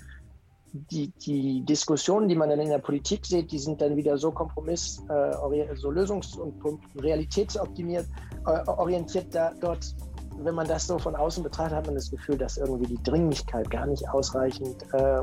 die, 0.72 1.08
die 1.24 1.62
Diskussionen, 1.64 2.28
die 2.28 2.34
man 2.34 2.50
dann 2.50 2.60
in 2.60 2.68
der 2.68 2.78
Politik 2.78 3.24
sieht, 3.24 3.50
die 3.50 3.58
sind 3.58 3.80
dann 3.80 3.96
wieder 3.96 4.18
so 4.18 4.30
kompromiss, 4.30 5.02
äh, 5.08 5.76
so 5.76 5.90
lösungs- 5.90 6.36
und 6.38 6.80
realitätsoptimiert, 7.00 8.06
äh, 8.46 8.68
orientiert 8.68 9.34
da, 9.34 9.54
dort 9.60 9.94
wenn 10.38 10.54
man 10.54 10.66
das 10.66 10.86
so 10.86 10.98
von 10.98 11.14
außen 11.14 11.42
betrachtet, 11.42 11.76
hat 11.76 11.86
man 11.86 11.94
das 11.94 12.10
Gefühl, 12.10 12.38
dass 12.38 12.56
irgendwie 12.56 12.86
die 12.86 13.02
Dringlichkeit 13.02 13.70
gar 13.70 13.86
nicht 13.86 14.08
ausreichend 14.08 14.82
äh, 14.92 15.20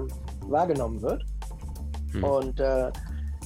wahrgenommen 0.48 1.02
wird. 1.02 1.24
Mhm. 2.14 2.24
Und 2.24 2.60
äh, 2.60 2.92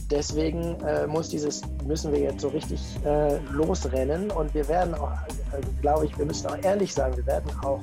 deswegen 0.10 0.80
äh, 0.82 1.08
muss 1.08 1.30
dieses, 1.30 1.62
müssen 1.86 2.12
wir 2.12 2.20
jetzt 2.20 2.42
so 2.42 2.50
richtig 2.50 2.82
äh, 3.06 3.38
losrennen 3.52 4.32
und 4.32 4.54
wir 4.54 4.68
werden 4.68 4.96
auch, 4.96 5.12
äh, 5.12 5.62
glaube 5.82 6.06
ich, 6.06 6.18
wir 6.18 6.26
müssen 6.26 6.48
auch 6.48 6.58
ehrlich 6.64 6.94
sagen, 6.94 7.16
wir 7.18 7.26
werden 7.26 7.52
auch 7.64 7.80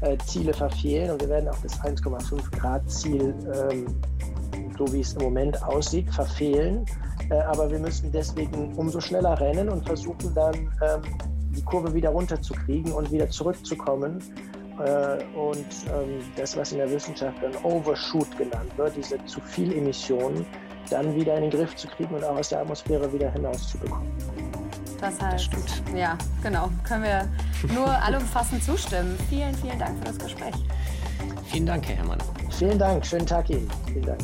äh, 0.00 0.16
Ziele 0.26 0.52
verfehlen 0.52 1.10
und 1.10 1.20
wir 1.20 1.28
werden 1.28 1.48
auch 1.48 1.58
das 1.62 1.80
1,5 1.80 2.50
Grad 2.58 2.90
Ziel, 2.90 3.34
ähm, 3.70 3.86
so 4.78 4.92
wie 4.92 5.00
es 5.00 5.14
im 5.14 5.22
Moment 5.22 5.62
aussieht, 5.62 6.12
verfehlen. 6.12 6.84
Aber 7.48 7.70
wir 7.70 7.78
müssen 7.78 8.12
deswegen 8.12 8.74
umso 8.74 9.00
schneller 9.00 9.40
rennen 9.40 9.70
und 9.70 9.86
versuchen 9.86 10.34
dann 10.34 10.54
ähm, 10.54 11.00
die 11.54 11.62
Kurve 11.62 11.92
wieder 11.94 12.10
runterzukriegen 12.10 12.92
und 12.92 13.10
wieder 13.10 13.28
zurückzukommen 13.28 14.18
äh, 14.78 15.22
und 15.36 15.66
ähm, 15.88 16.20
das, 16.36 16.56
was 16.56 16.72
in 16.72 16.78
der 16.78 16.90
Wissenschaft 16.90 17.36
dann 17.42 17.54
Overshoot 17.62 18.36
genannt 18.36 18.76
wird, 18.76 18.96
diese 18.96 19.24
zu 19.24 19.40
viel 19.40 19.72
Emissionen, 19.72 20.44
dann 20.90 21.14
wieder 21.14 21.36
in 21.36 21.42
den 21.42 21.50
Griff 21.50 21.74
zu 21.76 21.88
kriegen 21.88 22.14
und 22.14 22.24
auch 22.24 22.36
aus 22.36 22.48
der 22.48 22.60
Atmosphäre 22.60 23.10
wieder 23.12 23.30
hinauszubekommen. 23.30 24.10
Das 25.00 25.20
heißt, 25.20 25.50
das 25.52 25.82
ja, 25.94 26.16
genau, 26.42 26.70
können 26.82 27.04
wir 27.04 27.28
nur 27.74 27.88
allumfassend 27.88 28.62
zustimmen. 28.62 29.18
Vielen, 29.28 29.54
vielen 29.54 29.78
Dank 29.78 29.98
für 29.98 30.04
das 30.06 30.18
Gespräch. 30.18 30.54
Vielen 31.46 31.66
Dank, 31.66 31.86
Herr 31.86 31.96
Herrmann. 31.96 32.18
Vielen 32.50 32.78
Dank, 32.78 33.04
schönen 33.04 33.26
Tag 33.26 33.50
Ihnen. 33.50 33.68
Vielen 33.86 34.06
Dank. 34.06 34.20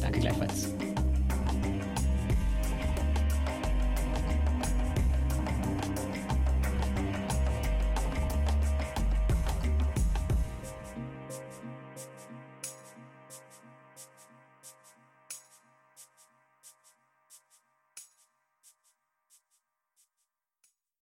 Danke 0.00 0.20
gleichfalls. 0.20 0.74